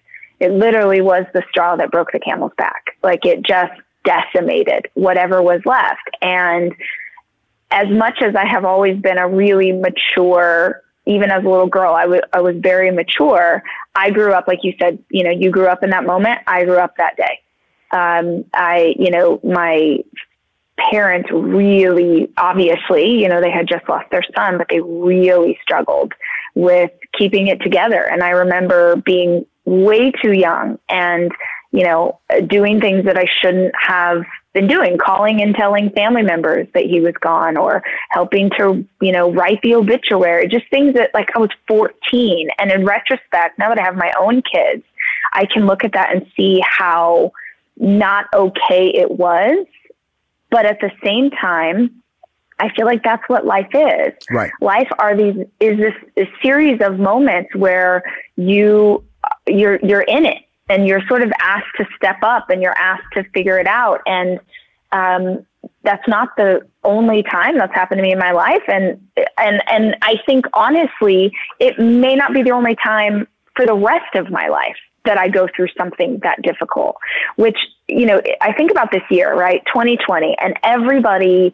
it 0.41 0.51
literally 0.51 1.01
was 1.01 1.25
the 1.33 1.43
straw 1.51 1.77
that 1.77 1.91
broke 1.91 2.13
the 2.13 2.21
camel's 2.21 2.53
back. 2.57 2.97
Like 3.03 3.25
it 3.25 3.43
just 3.43 3.73
decimated 4.05 4.89
whatever 4.95 5.41
was 5.43 5.61
left. 5.65 6.11
And 6.21 6.75
as 7.71 7.89
much 7.89 8.21
as 8.21 8.35
I 8.35 8.47
have 8.47 8.65
always 8.65 9.01
been 9.01 9.19
a 9.19 9.29
really 9.29 9.73
mature 9.73 10.83
even 11.05 11.31
as 11.31 11.45
a 11.45 11.49
little 11.49 11.67
girl, 11.67 11.95
I, 11.95 12.03
w- 12.03 12.23
I 12.33 12.41
was 12.41 12.57
very 12.59 12.91
mature. 12.91 13.63
I 13.95 14.11
grew 14.11 14.33
up, 14.33 14.49
like 14.49 14.61
you 14.63 14.75
said, 14.81 14.99
you 15.11 15.25
know, 15.25 15.31
you 15.31 15.51
grew 15.51 15.67
up 15.67 15.83
in 15.83 15.91
that 15.91 16.05
moment. 16.05 16.41
I 16.47 16.65
grew 16.65 16.79
up 16.79 16.97
that 16.97 17.17
day. 17.17 17.41
Um, 17.91 18.45
I, 18.55 18.95
you 18.99 19.11
know, 19.11 19.39
my 19.45 19.99
parents 20.91 21.29
really, 21.31 22.33
obviously, 22.37 23.21
you 23.21 23.29
know, 23.29 23.41
they 23.41 23.51
had 23.51 23.69
just 23.69 23.87
lost 23.89 24.11
their 24.11 24.25
son, 24.35 24.57
but 24.59 24.69
they 24.71 24.81
really 24.81 25.59
struggled 25.63 26.13
with 26.55 26.91
keeping 27.17 27.49
it 27.49 27.61
together. 27.61 28.03
And 28.03 28.23
I 28.23 28.31
remember 28.31 28.97
being 28.97 29.45
way 29.65 30.11
too 30.11 30.33
young 30.33 30.79
and, 30.89 31.31
you 31.71 31.85
know, 31.85 32.19
doing 32.47 32.81
things 32.81 33.05
that 33.05 33.19
I 33.19 33.27
shouldn't 33.41 33.75
have 33.79 34.23
been 34.53 34.67
doing, 34.67 34.99
calling 34.99 35.41
and 35.41 35.55
telling 35.55 35.91
family 35.91 36.23
members 36.23 36.67
that 36.75 36.85
he 36.85 37.01
was 37.01 37.15
gone 37.21 37.57
or 37.57 37.83
helping 38.11 38.51
to, 38.51 38.87
you 39.01 39.13
know, 39.13 39.33
write 39.33 39.61
the 39.63 39.75
obituary, 39.75 40.47
just 40.49 40.69
things 40.69 40.95
that 40.95 41.11
like 41.15 41.31
I 41.35 41.39
was 41.39 41.51
14. 41.69 42.49
And 42.59 42.71
in 42.71 42.85
retrospect, 42.85 43.59
now 43.59 43.69
that 43.69 43.79
I 43.79 43.83
have 43.83 43.97
my 43.97 44.13
own 44.19 44.43
kids, 44.43 44.85
I 45.33 45.47
can 45.47 45.67
look 45.67 45.85
at 45.85 45.93
that 45.93 46.15
and 46.15 46.27
see 46.37 46.61
how 46.67 47.33
not 47.77 48.27
okay 48.35 48.89
it 48.89 49.11
was. 49.11 49.67
But 50.51 50.67
at 50.67 50.81
the 50.81 50.91
same 51.03 51.31
time, 51.31 52.03
I 52.59 52.69
feel 52.75 52.85
like 52.85 53.03
that's 53.03 53.27
what 53.29 53.47
life 53.47 53.71
is. 53.73 54.13
Right. 54.31 54.53
Life 54.61 54.89
are 54.99 55.17
these 55.17 55.47
is 55.61 55.79
this 55.79 55.95
a 56.17 56.31
series 56.43 56.81
of 56.83 56.99
moments 56.99 57.55
where 57.57 58.03
you 58.37 59.03
you're 59.47 59.81
you're 59.83 60.03
in 60.03 60.27
it 60.27 60.43
and 60.69 60.87
you're 60.87 61.03
sort 61.09 61.23
of 61.23 61.33
asked 61.41 61.77
to 61.77 61.87
step 61.97 62.19
up 62.23 62.51
and 62.51 62.63
you're 62.63 62.77
asked 62.77 63.13
to 63.15 63.25
figure 63.31 63.59
it 63.59 63.67
out. 63.67 64.01
And 64.07 64.41
um, 64.93 65.47
that's 65.83 66.07
not 66.07 66.37
the 66.37 66.67
only 66.85 67.23
time 67.23 67.59
that's 67.59 67.75
happened 67.75 67.99
to 67.99 68.03
me 68.03 68.13
in 68.13 68.19
my 68.19 68.33
life. 68.33 68.63
And 68.69 69.09
and 69.39 69.63
and 69.69 69.97
I 70.03 70.17
think 70.27 70.47
honestly, 70.55 71.33
it 71.59 71.79
may 71.79 72.15
not 72.15 72.33
be 72.33 72.43
the 72.43 72.53
only 72.53 72.77
time 72.77 73.27
for 73.57 73.67
the 73.67 73.75
rest 73.75 74.15
of 74.15 74.31
my 74.31 74.49
life 74.49 74.77
that 75.05 75.19
I 75.19 75.29
go 75.29 75.49
through 75.55 75.69
something 75.77 76.21
that 76.23 76.43
difficult. 76.43 76.97
Which 77.37 77.59
you 77.89 78.07
know, 78.07 78.21
I 78.41 78.53
think 78.53 78.71
about 78.71 78.91
this 78.93 79.03
year, 79.11 79.35
right, 79.35 79.63
2020, 79.67 80.37
and 80.39 80.59
everybody 80.63 81.53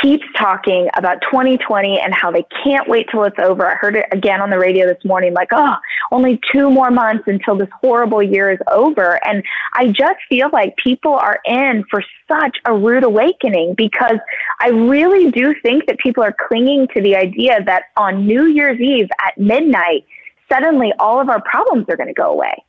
keeps 0.00 0.24
talking 0.36 0.88
about 0.96 1.22
2020 1.22 1.98
and 2.00 2.14
how 2.14 2.30
they 2.30 2.44
can't 2.62 2.88
wait 2.88 3.06
till 3.10 3.24
it's 3.24 3.38
over. 3.38 3.66
I 3.66 3.74
heard 3.76 3.96
it 3.96 4.06
again 4.12 4.42
on 4.42 4.50
the 4.50 4.58
radio 4.58 4.86
this 4.86 5.02
morning, 5.04 5.32
like, 5.32 5.48
oh, 5.52 5.76
only 6.10 6.40
two 6.52 6.70
more 6.70 6.90
months 6.90 7.24
until 7.26 7.56
this 7.56 7.68
horrible 7.80 8.22
year 8.22 8.50
is 8.50 8.58
over. 8.70 9.18
And 9.26 9.42
I 9.74 9.86
just 9.88 10.18
feel 10.28 10.50
like 10.52 10.76
people 10.76 11.14
are 11.14 11.40
in 11.46 11.84
for 11.90 12.02
such 12.28 12.58
a 12.66 12.76
rude 12.76 13.04
awakening 13.04 13.74
because 13.74 14.18
I 14.60 14.68
really 14.68 15.30
do 15.30 15.54
think 15.62 15.86
that 15.86 15.98
people 15.98 16.22
are 16.22 16.34
clinging 16.48 16.88
to 16.94 17.00
the 17.00 17.16
idea 17.16 17.62
that 17.64 17.84
on 17.96 18.26
New 18.26 18.46
Year's 18.46 18.80
Eve 18.80 19.08
at 19.24 19.38
midnight, 19.38 20.04
suddenly 20.50 20.92
all 20.98 21.20
of 21.20 21.30
our 21.30 21.40
problems 21.42 21.86
are 21.88 21.96
going 21.96 22.08
to 22.08 22.14
go 22.14 22.30
away. 22.30 22.62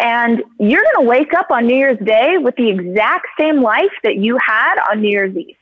And 0.00 0.42
you're 0.60 0.82
going 0.82 1.04
to 1.04 1.08
wake 1.10 1.34
up 1.34 1.50
on 1.50 1.66
New 1.66 1.76
Year's 1.76 1.98
Day 1.98 2.38
with 2.38 2.54
the 2.56 2.70
exact 2.70 3.26
same 3.38 3.62
life 3.62 3.90
that 4.04 4.16
you 4.16 4.38
had 4.38 4.76
on 4.90 5.02
New 5.02 5.10
Year's 5.10 5.36
Eve. 5.36 5.56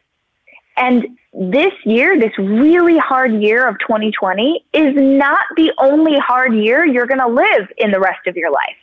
And 0.77 1.19
this 1.33 1.73
year, 1.85 2.19
this 2.19 2.37
really 2.39 2.99
hard 2.99 3.33
year 3.43 3.69
of 3.69 3.79
2020 3.81 4.65
is 4.73 4.95
not 4.95 5.41
the 5.57 5.73
only 5.79 6.19
hard 6.19 6.55
year 6.55 6.85
you're 6.85 7.07
going 7.07 7.21
to 7.21 7.29
live 7.29 7.69
in 7.79 7.91
the 7.91 8.01
rest 8.01 8.27
of 8.27 8.37
your 8.37 8.51
life. 8.51 8.77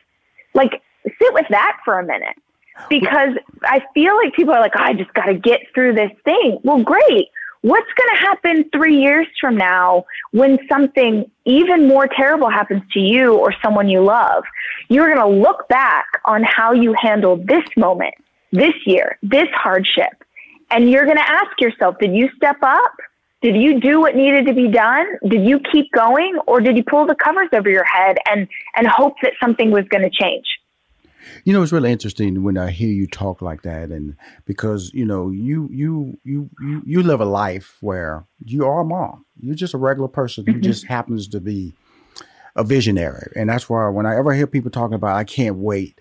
Like, 0.54 0.82
sit 1.06 1.34
with 1.34 1.46
that 1.50 1.78
for 1.84 2.00
a 2.00 2.06
minute. 2.06 2.38
because 2.90 3.38
I 3.64 3.82
feel 3.94 4.16
like 4.16 4.34
people 4.34 4.54
are 4.54 4.60
like, 4.60 4.74
oh, 4.76 4.84
I 4.84 4.94
just 4.94 5.14
got 5.14 5.26
to 5.26 5.36
get 5.36 5.62
through 5.74 5.94
this 5.94 6.12
thing. 6.26 6.60
Well, 6.64 6.84
great. 6.84 7.30
What's 7.62 7.88
going 7.96 8.10
to 8.10 8.26
happen 8.26 8.70
three 8.72 9.02
years 9.02 9.28
from 9.40 9.56
now 9.56 10.06
when 10.32 10.60
something 10.70 11.30
even 11.46 11.88
more 11.88 12.08
terrible 12.08 12.50
happens 12.50 12.84
to 12.92 13.00
you 13.00 13.36
or 13.36 13.54
someone 13.64 13.88
you 13.88 14.04
love? 14.04 14.44
You're 14.90 15.14
going 15.14 15.26
to 15.26 15.42
look 15.42 15.68
back 15.70 16.06
on 16.26 16.44
how 16.44 16.74
you 16.74 16.94
handled 17.02 17.48
this 17.48 17.64
moment, 17.78 18.16
this 18.52 18.74
year, 18.86 19.18
this 19.24 19.48
hardship, 19.54 20.23
and 20.74 20.90
you're 20.90 21.06
going 21.06 21.18
to 21.18 21.30
ask 21.30 21.60
yourself, 21.60 21.96
did 22.00 22.14
you 22.14 22.30
step 22.36 22.58
up? 22.62 22.94
Did 23.42 23.58
you 23.58 23.80
do 23.80 24.00
what 24.00 24.16
needed 24.16 24.48
to 24.48 24.54
be 24.54 24.70
done? 24.70 25.06
Did 25.28 25.46
you 25.46 25.60
keep 25.72 25.92
going 25.92 26.40
or 26.48 26.62
did 26.62 26.78
you 26.78 26.84
pull 26.84 27.06
the 27.06 27.16
covers 27.16 27.50
over 27.54 27.70
your 27.70 27.84
head 27.84 28.18
and, 28.30 28.48
and 28.76 28.88
hope 28.88 29.16
that 29.22 29.34
something 29.42 29.70
was 29.70 29.84
going 29.90 30.04
to 30.04 30.10
change? 30.10 30.46
You 31.44 31.54
know, 31.54 31.62
it's 31.62 31.72
really 31.72 31.92
interesting 31.92 32.44
when 32.44 32.58
I 32.58 32.72
hear 32.72 32.90
you 32.90 33.08
talk 33.08 33.42
like 33.42 33.62
that, 33.64 33.92
and 33.92 34.16
because 34.46 34.94
you 34.94 35.06
know, 35.06 35.30
you 35.30 35.70
you 35.72 36.18
you 36.24 36.50
you 36.60 36.82
you 36.86 37.02
live 37.04 37.22
a 37.22 37.26
life 37.26 37.78
where 37.80 38.26
you 38.46 38.66
are 38.66 38.82
a 38.82 38.86
mom. 38.86 39.26
You're 39.40 39.56
just 39.56 39.74
a 39.74 39.78
regular 39.78 40.10
person 40.10 40.46
who 40.46 40.54
mm-hmm. 40.54 40.62
just 40.62 40.86
happens 40.86 41.30
to 41.30 41.40
be 41.40 41.74
a 42.56 42.64
visionary, 42.64 43.32
and 43.36 43.50
that's 43.50 43.70
why 43.70 43.88
when 43.88 44.06
I 44.06 44.18
ever 44.18 44.34
hear 44.34 44.48
people 44.48 44.70
talking 44.70 44.96
about 44.96 45.16
I 45.16 45.24
can't 45.24 45.56
wait, 45.56 46.00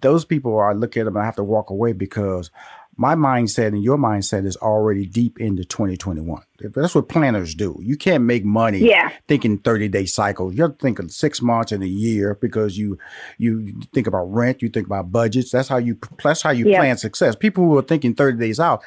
those 0.00 0.24
people 0.24 0.56
are 0.56 0.70
I 0.70 0.74
look 0.74 0.96
at 0.96 1.04
them 1.04 1.16
and 1.16 1.22
I 1.22 1.26
have 1.26 1.36
to 1.36 1.44
walk 1.44 1.70
away 1.70 1.92
because 1.92 2.50
my 2.96 3.14
mindset 3.14 3.68
and 3.68 3.82
your 3.82 3.98
mindset 3.98 4.46
is 4.46 4.56
already 4.56 5.04
deep 5.04 5.38
into 5.38 5.64
2021. 5.64 6.42
That's 6.60 6.94
what 6.94 7.08
planners 7.08 7.54
do. 7.54 7.78
You 7.82 7.96
can't 7.96 8.24
make 8.24 8.44
money 8.44 8.78
yeah. 8.78 9.10
thinking 9.28 9.58
30 9.58 9.88
day 9.88 10.06
cycles. 10.06 10.54
You're 10.54 10.72
thinking 10.72 11.08
six 11.08 11.42
months 11.42 11.72
and 11.72 11.82
a 11.82 11.88
year 11.88 12.38
because 12.40 12.78
you 12.78 12.98
you 13.36 13.80
think 13.92 14.06
about 14.06 14.32
rent, 14.32 14.62
you 14.62 14.70
think 14.70 14.86
about 14.86 15.12
budgets. 15.12 15.50
That's 15.50 15.68
how 15.68 15.76
you 15.76 15.98
that's 16.22 16.40
how 16.40 16.50
you 16.50 16.68
yeah. 16.68 16.78
plan 16.78 16.96
success. 16.96 17.36
People 17.36 17.64
who 17.64 17.76
are 17.76 17.82
thinking 17.82 18.14
30 18.14 18.38
days 18.38 18.58
out, 18.58 18.82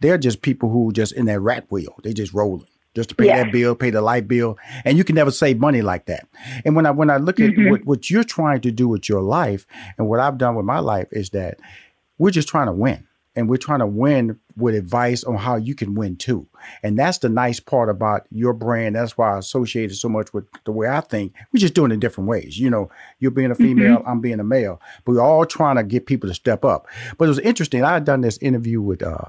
they're 0.00 0.18
just 0.18 0.42
people 0.42 0.68
who 0.68 0.92
just 0.92 1.12
in 1.12 1.26
that 1.26 1.40
rat 1.40 1.66
wheel. 1.70 1.94
They 2.02 2.12
just 2.12 2.34
rolling 2.34 2.66
just 2.94 3.10
to 3.10 3.14
pay 3.14 3.26
yeah. 3.26 3.44
that 3.44 3.52
bill, 3.52 3.74
pay 3.74 3.90
the 3.90 4.02
light 4.02 4.28
bill, 4.28 4.58
and 4.84 4.98
you 4.98 5.04
can 5.04 5.14
never 5.14 5.30
save 5.30 5.58
money 5.58 5.82
like 5.82 6.06
that. 6.06 6.26
And 6.64 6.74
when 6.74 6.84
I 6.84 6.90
when 6.90 7.10
I 7.10 7.18
look 7.18 7.38
at 7.38 7.50
mm-hmm. 7.50 7.70
what, 7.70 7.84
what 7.84 8.10
you're 8.10 8.24
trying 8.24 8.60
to 8.62 8.72
do 8.72 8.88
with 8.88 9.08
your 9.08 9.22
life 9.22 9.66
and 9.96 10.08
what 10.08 10.18
I've 10.18 10.36
done 10.36 10.56
with 10.56 10.66
my 10.66 10.80
life 10.80 11.06
is 11.12 11.30
that 11.30 11.60
we're 12.18 12.30
just 12.30 12.48
trying 12.48 12.66
to 12.66 12.72
win 12.72 13.06
and 13.34 13.48
we're 13.48 13.56
trying 13.56 13.78
to 13.78 13.86
win 13.86 14.38
with 14.56 14.74
advice 14.74 15.24
on 15.24 15.36
how 15.36 15.56
you 15.56 15.74
can 15.74 15.94
win 15.94 16.16
too. 16.16 16.46
And 16.82 16.98
that's 16.98 17.18
the 17.18 17.28
nice 17.28 17.58
part 17.60 17.88
about 17.88 18.26
your 18.30 18.52
brand. 18.52 18.94
That's 18.94 19.16
why 19.16 19.34
I 19.34 19.38
associate 19.38 19.90
it 19.90 19.94
so 19.94 20.08
much 20.08 20.32
with 20.34 20.44
the 20.64 20.72
way 20.72 20.88
I 20.88 21.00
think. 21.00 21.32
We're 21.52 21.60
just 21.60 21.74
doing 21.74 21.90
it 21.90 22.00
different 22.00 22.28
ways. 22.28 22.58
You 22.58 22.70
know, 22.70 22.90
you're 23.18 23.30
being 23.30 23.50
a 23.50 23.54
female, 23.54 23.98
mm-hmm. 23.98 24.08
I'm 24.08 24.20
being 24.20 24.40
a 24.40 24.44
male. 24.44 24.80
But 25.04 25.12
we're 25.12 25.22
all 25.22 25.46
trying 25.46 25.76
to 25.76 25.82
get 25.82 26.06
people 26.06 26.28
to 26.28 26.34
step 26.34 26.64
up. 26.64 26.86
But 27.16 27.24
it 27.24 27.28
was 27.28 27.38
interesting. 27.40 27.82
I 27.82 27.94
had 27.94 28.04
done 28.04 28.20
this 28.20 28.38
interview 28.38 28.80
with 28.82 29.02
uh 29.02 29.24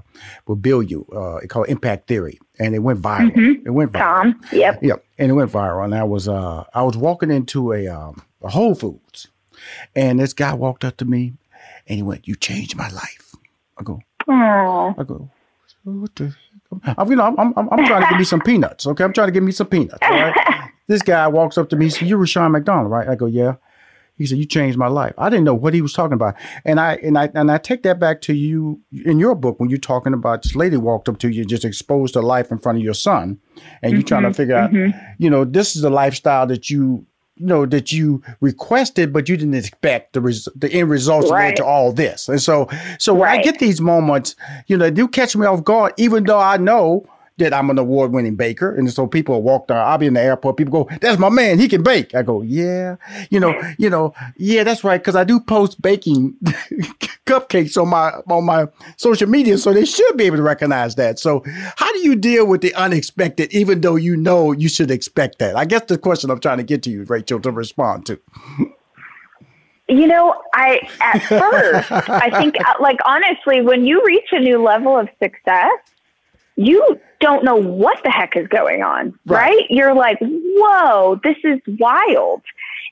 with 0.47 0.65
You, 0.65 1.05
uh 1.15 1.39
called 1.47 1.69
Impact 1.69 2.07
Theory. 2.07 2.39
And 2.59 2.75
it 2.75 2.79
went 2.79 3.01
viral. 3.01 3.31
Mm-hmm. 3.31 3.67
It 3.67 3.71
went 3.71 3.91
viral. 3.93 3.99
Tom. 3.99 4.41
Yep. 4.51 4.83
Yep. 4.83 5.05
And 5.17 5.31
it 5.31 5.33
went 5.33 5.51
viral. 5.51 5.85
And 5.85 5.95
I 5.95 6.03
was 6.03 6.27
uh 6.27 6.65
I 6.73 6.83
was 6.83 6.97
walking 6.97 7.31
into 7.31 7.71
a 7.71 7.87
um 7.87 8.21
a 8.41 8.49
Whole 8.49 8.75
Foods 8.75 9.29
and 9.95 10.19
this 10.19 10.33
guy 10.33 10.53
walked 10.53 10.83
up 10.83 10.97
to 10.97 11.05
me 11.05 11.33
and 11.87 11.97
he 11.97 12.03
went, 12.03 12.27
You 12.27 12.35
changed 12.35 12.75
my 12.75 12.89
life. 12.89 13.22
I 13.77 13.83
go, 13.83 13.99
Aww. 14.27 14.99
I 14.99 15.03
go, 15.03 15.29
what 15.83 16.15
the? 16.15 16.35
I'm, 16.97 17.09
you 17.09 17.15
know, 17.15 17.25
I'm, 17.25 17.53
I'm, 17.57 17.69
I'm 17.71 17.85
trying 17.85 18.01
to 18.01 18.09
give 18.09 18.17
me 18.17 18.23
some 18.23 18.41
peanuts. 18.41 18.87
Okay, 18.87 19.03
I'm 19.03 19.13
trying 19.13 19.27
to 19.27 19.31
give 19.31 19.43
me 19.43 19.51
some 19.51 19.67
peanuts. 19.67 19.99
Right? 20.01 20.33
this 20.87 21.01
guy 21.01 21.27
walks 21.27 21.57
up 21.57 21.69
to 21.69 21.75
me. 21.75 21.85
He 21.85 21.91
said, 21.91 22.07
"You're 22.07 22.17
Rushion 22.17 22.51
McDonald, 22.51 22.89
right?" 22.89 23.07
I 23.07 23.15
go, 23.15 23.25
"Yeah." 23.25 23.55
He 24.17 24.25
said, 24.25 24.37
"You 24.37 24.45
changed 24.45 24.77
my 24.77 24.87
life." 24.87 25.13
I 25.17 25.29
didn't 25.29 25.45
know 25.45 25.53
what 25.53 25.73
he 25.73 25.81
was 25.81 25.93
talking 25.93 26.13
about, 26.13 26.35
and 26.65 26.79
I 26.79 26.95
and 26.95 27.17
I 27.17 27.29
and 27.33 27.51
I 27.51 27.57
take 27.57 27.83
that 27.83 27.99
back 27.99 28.21
to 28.21 28.33
you 28.33 28.81
in 29.05 29.19
your 29.19 29.35
book 29.35 29.59
when 29.59 29.69
you're 29.69 29.79
talking 29.79 30.13
about 30.13 30.43
this 30.43 30.55
lady 30.55 30.77
walked 30.77 31.09
up 31.09 31.19
to 31.19 31.29
you, 31.29 31.45
just 31.45 31.65
exposed 31.65 32.15
her 32.15 32.23
life 32.23 32.51
in 32.51 32.57
front 32.57 32.77
of 32.77 32.83
your 32.83 32.93
son, 32.93 33.39
and 33.81 33.91
you're 33.91 34.01
mm-hmm, 34.01 34.07
trying 34.07 34.21
to 34.23 34.29
mm-hmm, 34.29 34.35
figure 34.35 34.55
mm-hmm. 34.55 34.97
out, 34.97 35.15
you 35.17 35.29
know, 35.29 35.45
this 35.45 35.75
is 35.75 35.81
the 35.81 35.89
lifestyle 35.89 36.47
that 36.47 36.69
you 36.69 37.05
you 37.35 37.45
know 37.45 37.65
that 37.65 37.91
you 37.91 38.21
requested, 38.41 39.11
but 39.11 39.27
you 39.27 39.37
didn't 39.37 39.55
expect 39.55 40.13
the 40.13 40.21
res- 40.21 40.47
the 40.55 40.71
end 40.71 40.89
results 40.89 41.31
right. 41.31 41.47
led 41.47 41.55
to 41.57 41.65
all 41.65 41.91
this. 41.91 42.29
And 42.29 42.41
so, 42.41 42.69
so 42.99 43.13
when 43.13 43.23
right. 43.23 43.39
I 43.39 43.43
get 43.43 43.59
these 43.59 43.81
moments, 43.81 44.35
you 44.67 44.77
know, 44.77 44.85
they 44.85 44.91
do 44.91 45.07
catch 45.07 45.35
me 45.35 45.45
off 45.45 45.63
guard, 45.63 45.93
even 45.97 46.23
though 46.25 46.39
I 46.39 46.57
know 46.57 47.07
that 47.37 47.53
I'm 47.53 47.69
an 47.69 47.77
award 47.77 48.11
winning 48.11 48.35
baker. 48.35 48.73
And 48.75 48.91
so 48.91 49.07
people 49.07 49.41
walk 49.41 49.67
down, 49.67 49.87
I'll 49.87 49.97
be 49.97 50.07
in 50.07 50.13
the 50.13 50.21
airport, 50.21 50.57
people 50.57 50.85
go, 50.85 50.97
that's 51.01 51.17
my 51.19 51.29
man, 51.29 51.59
he 51.59 51.67
can 51.67 51.81
bake. 51.81 52.13
I 52.13 52.21
go, 52.21 52.41
yeah, 52.41 52.97
you 53.29 53.39
know, 53.39 53.59
you 53.77 53.89
know, 53.89 54.13
yeah, 54.37 54.63
that's 54.63 54.83
right. 54.83 55.03
Cause 55.03 55.15
I 55.15 55.23
do 55.23 55.39
post 55.39 55.81
baking 55.81 56.35
cupcakes 57.25 57.81
on 57.81 57.89
my, 57.89 58.11
on 58.29 58.45
my 58.45 58.67
social 58.97 59.27
media. 59.27 59.57
So 59.57 59.73
they 59.73 59.85
should 59.85 60.15
be 60.17 60.25
able 60.25 60.37
to 60.37 60.43
recognize 60.43 60.95
that. 60.95 61.19
So 61.19 61.43
how 61.75 61.91
do 61.93 61.99
you 61.99 62.15
deal 62.15 62.45
with 62.45 62.61
the 62.61 62.73
unexpected, 62.75 63.51
even 63.53 63.81
though 63.81 63.95
you 63.95 64.15
know 64.15 64.51
you 64.51 64.69
should 64.69 64.91
expect 64.91 65.39
that? 65.39 65.55
I 65.55 65.65
guess 65.65 65.85
the 65.85 65.97
question 65.97 66.29
I'm 66.29 66.39
trying 66.39 66.57
to 66.57 66.63
get 66.63 66.83
to 66.83 66.89
you, 66.89 67.03
Rachel, 67.03 67.39
to 67.39 67.51
respond 67.51 68.05
to. 68.07 68.19
You 69.89 70.07
know, 70.07 70.41
I 70.53 70.79
at 71.01 71.19
first, 71.23 71.91
I 71.91 72.29
think, 72.39 72.55
uh, 72.59 72.73
like 72.79 72.99
honestly, 73.05 73.61
when 73.61 73.85
you 73.85 74.03
reach 74.05 74.29
a 74.31 74.39
new 74.39 74.63
level 74.63 74.97
of 74.97 75.09
success, 75.21 75.71
you 76.55 76.99
don't 77.19 77.43
know 77.43 77.55
what 77.55 77.99
the 78.03 78.11
heck 78.11 78.35
is 78.35 78.47
going 78.47 78.83
on, 78.83 79.17
right? 79.25 79.49
right? 79.49 79.63
You're 79.69 79.95
like, 79.95 80.17
whoa, 80.21 81.19
this 81.23 81.37
is 81.43 81.59
wild. 81.79 82.41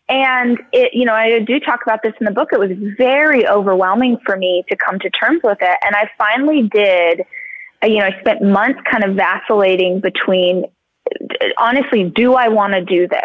And 0.10 0.60
it, 0.74 0.94
you 0.94 1.06
know, 1.06 1.14
I 1.14 1.40
do 1.40 1.60
talk 1.60 1.82
about 1.84 2.02
this 2.04 2.14
in 2.20 2.26
the 2.26 2.32
book. 2.32 2.50
It 2.52 2.60
was 2.60 2.72
very 2.98 3.48
overwhelming 3.48 4.18
for 4.26 4.36
me 4.36 4.64
to 4.70 4.76
come 4.76 5.00
to 5.00 5.10
terms 5.10 5.42
with 5.44 5.60
it. 5.62 5.78
And 5.86 5.96
I 5.96 6.10
finally 6.18 6.64
did, 6.64 7.22
uh, 7.84 7.88
you 7.88 8.00
know, 8.00 8.06
I 8.06 8.20
spent 8.20 8.42
months 8.42 8.80
kind 8.90 9.04
of 9.04 9.16
vacillating 9.16 10.00
between, 10.00 10.66
honestly, 11.58 12.12
do 12.14 12.34
I 12.34 12.50
want 12.50 12.74
to 12.74 12.84
do 12.84 13.08
this? 13.08 13.22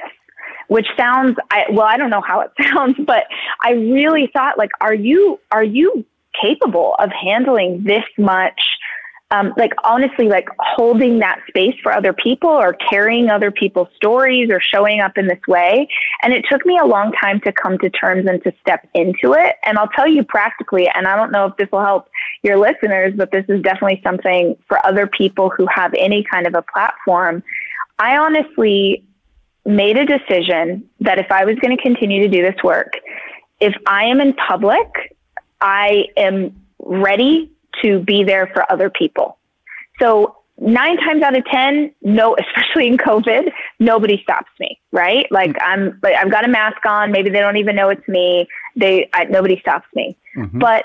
Which 0.68 0.87
sounds, 0.96 1.37
I, 1.51 1.64
well, 1.70 1.87
I 1.87 1.96
don't 1.96 2.11
know 2.11 2.22
how 2.22 2.40
it 2.40 2.51
sounds, 2.62 2.96
but 3.07 3.25
I 3.62 3.72
really 3.72 4.31
thought 4.33 4.59
like, 4.59 4.70
are 4.81 4.94
you, 4.94 5.40
are 5.51 5.64
you 5.64 6.05
capable 6.40 6.94
of 6.99 7.11
handling 7.11 7.85
this 7.85 8.05
much 8.18 8.61
um, 9.33 9.53
like 9.57 9.73
honestly, 9.83 10.29
like 10.29 10.49
holding 10.59 11.19
that 11.19 11.41
space 11.49 11.75
for 11.83 11.93
other 11.93 12.12
people 12.12 12.49
or 12.49 12.75
carrying 12.75 13.29
other 13.29 13.51
people's 13.51 13.89
stories 13.97 14.51
or 14.51 14.61
showing 14.61 15.01
up 15.01 15.19
in 15.19 15.27
this 15.27 15.41
way. 15.49 15.89
And 16.23 16.33
it 16.33 16.45
took 16.49 16.65
me 16.65 16.79
a 16.79 16.87
long 16.87 17.12
time 17.12 17.41
to 17.41 17.53
come 17.53 17.77
to 17.79 17.91
terms 17.91 18.27
and 18.29 18.43
to 18.45 18.53
step 18.61 18.89
into 18.95 19.33
it. 19.33 19.57
And 19.65 19.79
I'll 19.79 19.89
tell 19.89 20.07
you 20.07 20.23
practically, 20.23 20.89
and 20.95 21.09
I 21.09 21.17
don't 21.17 21.33
know 21.33 21.47
if 21.47 21.57
this 21.57 21.69
will 21.73 21.81
help 21.81 22.09
your 22.43 22.57
listeners, 22.57 23.15
but 23.17 23.33
this 23.33 23.45
is 23.49 23.61
definitely 23.62 24.01
something 24.05 24.57
for 24.69 24.85
other 24.87 25.09
people 25.09 25.51
who 25.51 25.67
have 25.75 25.93
any 25.99 26.25
kind 26.31 26.47
of 26.47 26.55
a 26.55 26.62
platform. 26.62 27.43
I 27.99 28.19
honestly 28.19 29.05
made 29.65 29.97
a 29.97 30.05
decision 30.05 30.89
that 31.01 31.19
if 31.19 31.33
I 31.33 31.45
was 31.45 31.57
going 31.57 31.77
to 31.77 31.83
continue 31.83 32.23
to 32.23 32.29
do 32.29 32.43
this 32.43 32.62
work, 32.62 32.93
if 33.59 33.75
I 33.87 34.05
am 34.05 34.21
in 34.21 34.35
public, 34.35 35.17
I 35.61 36.05
am 36.17 36.55
ready 36.79 37.51
to 37.83 38.01
be 38.01 38.25
there 38.25 38.47
for 38.49 38.71
other 38.71 38.91
people. 38.91 39.39
So 40.01 40.37
nine 40.59 40.97
times 40.97 41.23
out 41.23 41.37
of 41.37 41.45
10, 41.45 41.95
no, 42.03 42.37
especially 42.57 42.89
in 42.89 42.97
COVID, 42.97 43.51
nobody 43.79 44.21
stops 44.23 44.51
me, 44.59 44.81
right? 44.93 45.27
Like 45.31 45.51
mm-hmm. 45.51 45.81
I'm, 45.81 46.01
like 46.03 46.15
I've 46.17 46.31
got 46.31 46.45
a 46.45 46.49
mask 46.49 46.85
on. 46.87 47.12
Maybe 47.12 47.31
they 47.31 47.41
don't 47.41 47.57
even 47.57 47.77
know 47.77 47.89
it's 47.89 48.07
me. 48.09 48.49
They, 48.75 49.09
I, 49.12 49.25
nobody 49.25 49.59
stops 49.61 49.87
me, 49.95 50.17
mm-hmm. 50.37 50.59
but 50.59 50.85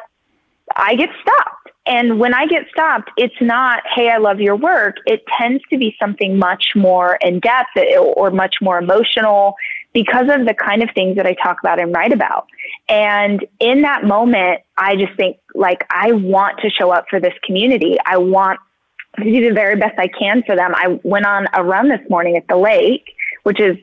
I 0.75 0.95
get 0.95 1.09
stopped. 1.21 1.57
And 1.87 2.19
when 2.19 2.33
I 2.33 2.45
get 2.45 2.67
stopped, 2.71 3.09
it's 3.17 3.35
not, 3.41 3.81
hey, 3.95 4.09
I 4.09 4.17
love 4.17 4.39
your 4.39 4.55
work. 4.55 4.97
It 5.07 5.23
tends 5.39 5.63
to 5.71 5.79
be 5.79 5.95
something 5.99 6.37
much 6.37 6.73
more 6.75 7.17
in 7.21 7.39
depth 7.39 7.71
or 8.15 8.29
much 8.29 8.57
more 8.61 8.77
emotional 8.77 9.55
because 9.93 10.27
of 10.29 10.45
the 10.45 10.53
kind 10.53 10.81
of 10.83 10.89
things 10.95 11.17
that 11.17 11.27
I 11.27 11.33
talk 11.33 11.57
about 11.61 11.79
and 11.79 11.93
write 11.93 12.13
about. 12.13 12.47
And 12.87 13.45
in 13.59 13.81
that 13.81 14.03
moment, 14.03 14.61
I 14.77 14.95
just 14.95 15.15
think 15.17 15.37
like, 15.53 15.85
I 15.89 16.13
want 16.13 16.59
to 16.59 16.69
show 16.69 16.91
up 16.91 17.05
for 17.09 17.19
this 17.19 17.33
community. 17.43 17.97
I 18.05 18.17
want 18.17 18.59
to 19.17 19.23
do 19.23 19.49
the 19.49 19.53
very 19.53 19.75
best 19.75 19.99
I 19.99 20.07
can 20.07 20.43
for 20.43 20.55
them. 20.55 20.73
I 20.75 20.99
went 21.03 21.25
on 21.25 21.47
a 21.53 21.63
run 21.63 21.89
this 21.89 21.99
morning 22.09 22.37
at 22.37 22.47
the 22.47 22.55
lake, 22.55 23.03
which 23.43 23.59
is 23.59 23.75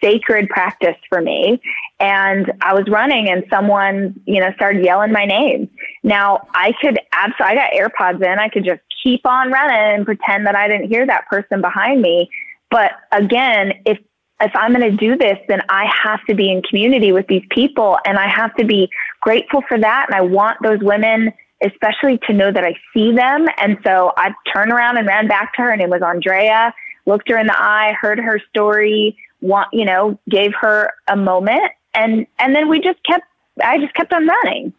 sacred 0.00 0.48
practice 0.48 0.96
for 1.08 1.20
me. 1.20 1.60
And 1.98 2.52
I 2.60 2.74
was 2.74 2.84
running 2.88 3.28
and 3.28 3.44
someone, 3.50 4.20
you 4.26 4.40
know, 4.40 4.52
started 4.54 4.84
yelling 4.84 5.10
my 5.10 5.24
name. 5.24 5.68
Now 6.04 6.46
I 6.54 6.72
could 6.80 7.00
absolutely, 7.12 7.58
I 7.58 7.70
got 7.70 7.72
AirPods 7.72 8.22
in. 8.24 8.38
I 8.38 8.48
could 8.48 8.64
just 8.64 8.82
keep 9.02 9.26
on 9.26 9.50
running 9.50 9.96
and 9.96 10.04
pretend 10.04 10.46
that 10.46 10.54
I 10.54 10.68
didn't 10.68 10.88
hear 10.88 11.06
that 11.06 11.26
person 11.28 11.60
behind 11.60 12.02
me. 12.02 12.30
But 12.70 12.92
again, 13.10 13.72
if 13.84 13.98
if 14.40 14.52
I'm 14.54 14.74
going 14.74 14.90
to 14.90 14.96
do 14.96 15.16
this, 15.16 15.38
then 15.48 15.62
I 15.68 15.86
have 16.04 16.24
to 16.28 16.34
be 16.34 16.50
in 16.50 16.62
community 16.62 17.12
with 17.12 17.26
these 17.26 17.44
people 17.50 17.98
and 18.04 18.18
I 18.18 18.28
have 18.28 18.54
to 18.56 18.64
be 18.64 18.90
grateful 19.20 19.62
for 19.68 19.78
that. 19.78 20.06
And 20.08 20.14
I 20.14 20.20
want 20.20 20.58
those 20.62 20.78
women, 20.82 21.32
especially 21.62 22.18
to 22.26 22.32
know 22.32 22.52
that 22.52 22.64
I 22.64 22.74
see 22.92 23.12
them. 23.14 23.46
And 23.58 23.78
so 23.84 24.12
I 24.16 24.32
turned 24.52 24.72
around 24.72 24.98
and 24.98 25.06
ran 25.06 25.26
back 25.26 25.54
to 25.54 25.62
her 25.62 25.70
and 25.70 25.80
it 25.80 25.88
was 25.88 26.02
Andrea, 26.02 26.74
looked 27.06 27.28
her 27.30 27.38
in 27.38 27.46
the 27.46 27.58
eye, 27.58 27.94
heard 28.00 28.18
her 28.18 28.40
story, 28.50 29.16
want, 29.40 29.68
you 29.72 29.84
know, 29.84 30.18
gave 30.28 30.52
her 30.60 30.90
a 31.08 31.16
moment. 31.16 31.72
And, 31.94 32.26
and 32.38 32.54
then 32.54 32.68
we 32.68 32.80
just 32.80 33.02
kept, 33.04 33.24
I 33.62 33.78
just 33.78 33.94
kept 33.94 34.12
on 34.12 34.26
running. 34.26 34.74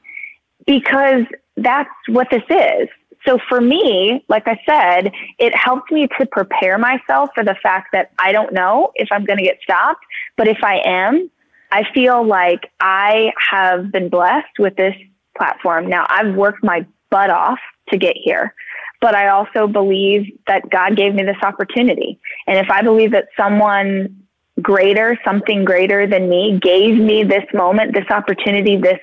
because 0.67 1.23
that's 1.55 1.89
what 2.07 2.27
this 2.29 2.43
is. 2.49 2.89
So 3.25 3.37
for 3.49 3.59
me, 3.59 4.23
like 4.29 4.47
I 4.47 4.59
said, 4.65 5.11
it 5.39 5.55
helped 5.55 5.91
me 5.91 6.07
to 6.19 6.25
prepare 6.25 6.77
myself 6.77 7.29
for 7.35 7.43
the 7.43 7.55
fact 7.61 7.89
that 7.93 8.11
I 8.19 8.31
don't 8.31 8.53
know 8.53 8.91
if 8.95 9.09
I'm 9.11 9.25
going 9.25 9.37
to 9.37 9.43
get 9.43 9.59
stopped, 9.61 10.03
but 10.37 10.47
if 10.47 10.63
I 10.63 10.81
am, 10.85 11.29
I 11.71 11.83
feel 11.93 12.25
like 12.25 12.71
I 12.79 13.31
have 13.51 13.91
been 13.91 14.09
blessed 14.09 14.59
with 14.59 14.75
this 14.75 14.95
platform. 15.37 15.89
Now 15.89 16.05
I've 16.09 16.35
worked 16.35 16.63
my 16.63 16.85
butt 17.09 17.29
off 17.29 17.59
to 17.89 17.97
get 17.97 18.15
here, 18.15 18.53
but 19.01 19.15
I 19.15 19.29
also 19.29 19.67
believe 19.67 20.37
that 20.47 20.69
God 20.69 20.95
gave 20.95 21.13
me 21.13 21.23
this 21.23 21.41
opportunity. 21.41 22.19
And 22.47 22.57
if 22.57 22.69
I 22.69 22.81
believe 22.81 23.11
that 23.11 23.27
someone 23.35 24.23
greater, 24.61 25.19
something 25.23 25.65
greater 25.65 26.07
than 26.07 26.29
me 26.29 26.59
gave 26.61 26.97
me 26.97 27.23
this 27.23 27.45
moment, 27.53 27.93
this 27.93 28.09
opportunity, 28.09 28.77
this 28.77 28.99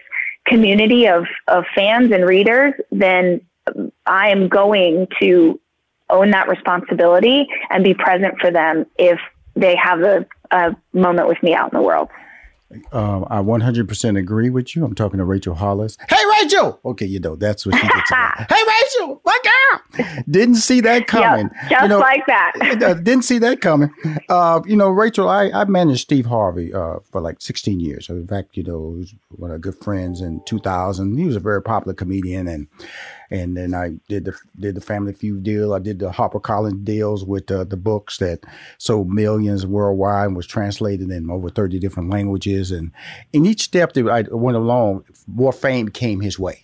community 0.47 1.07
of, 1.07 1.27
of 1.49 1.65
fans 1.75 2.13
and 2.13 2.27
readers, 2.27 2.75
then 2.91 3.41
I 4.07 4.31
am 4.31 4.49
going 4.49 5.07
to 5.21 5.61
own 6.11 6.31
that 6.31 6.49
responsibility 6.49 7.47
and 7.71 7.83
be 7.83 7.95
present 7.95 8.35
for 8.41 8.51
them 8.51 8.87
if 8.99 9.19
they 9.57 9.77
have 9.77 10.01
a, 10.01 10.27
a 10.51 10.77
moment 10.93 11.29
with 11.29 11.43
me 11.43 11.55
out 11.55 11.73
in 11.73 11.79
the 11.79 11.85
world. 11.85 12.09
Um, 12.93 13.27
I 13.31 13.39
100% 13.39 14.19
agree 14.19 14.51
with 14.51 14.75
you. 14.75 14.85
I'm 14.85 14.95
talking 14.95 15.19
to 15.19 15.25
Rachel 15.25 15.55
Hollis. 15.55 15.97
Hey, 16.09 16.23
Rachel! 16.41 16.81
Okay, 16.85 17.07
you 17.07 17.21
know, 17.21 17.37
that's 17.37 17.65
what 17.65 17.77
she 17.77 17.87
gets. 17.87 18.11
hey, 18.11 18.45
Rachel! 18.51 19.21
My 19.25 19.39
girl! 19.45 20.25
Didn't 20.29 20.57
see 20.57 20.81
that 20.81 21.07
coming. 21.07 21.51
Yep, 21.55 21.71
just 21.71 21.83
you 21.83 21.89
know, 21.89 21.99
like 22.01 22.27
that. 22.27 22.53
didn't 23.05 23.23
see 23.23 23.39
that 23.39 23.61
coming. 23.61 23.91
Uh, 24.29 24.61
you 24.67 24.77
know, 24.77 24.89
Rachel, 24.89 25.29
I, 25.29 25.51
I 25.51 25.65
managed 25.67 26.01
Steve 26.01 26.27
Harvey 26.27 26.73
uh, 26.75 26.97
for 27.13 27.21
like 27.21 27.41
16 27.41 27.79
years. 27.79 28.09
In 28.09 28.27
fact, 28.27 28.57
you 28.57 28.65
know, 28.65 28.93
he 28.95 28.99
was 28.99 29.15
one 29.31 29.51
of 29.51 29.55
our 29.55 29.59
good 29.59 29.77
friends 29.77 30.21
in 30.21 30.43
2000. 30.47 31.17
He 31.17 31.27
was 31.27 31.37
a 31.37 31.41
very 31.41 31.63
popular 31.63 31.95
comedian 31.95 32.49
and 32.49 32.67
and 33.41 33.57
then 33.57 33.75
I 33.75 33.93
did 34.09 34.25
the 34.25 34.35
did 34.59 34.75
the 34.75 34.81
Family 34.81 35.13
Feud 35.13 35.43
deal. 35.43 35.75
I 35.75 35.79
did 35.79 35.99
the 35.99 36.11
HarperCollins 36.11 36.85
deals 36.85 37.25
with 37.25 37.51
uh, 37.51 37.65
the 37.65 37.77
books 37.77 38.19
that 38.19 38.45
sold 38.79 39.11
millions 39.11 39.67
worldwide 39.67 40.27
and 40.29 40.37
was 40.37 40.47
translated 40.47 41.11
in 41.11 41.31
over 41.31 41.51
thirty 41.51 41.79
different 41.79 42.11
languages. 42.11 42.71
And 42.71 42.93
in 43.33 43.47
each 43.47 43.63
step 43.63 43.93
that 43.95 44.09
I 44.09 44.23
went 44.35 44.57
along, 44.57 45.05
more 45.27 45.53
fame 45.53 45.89
came 45.89 46.21
his 46.21 46.39
way. 46.39 46.63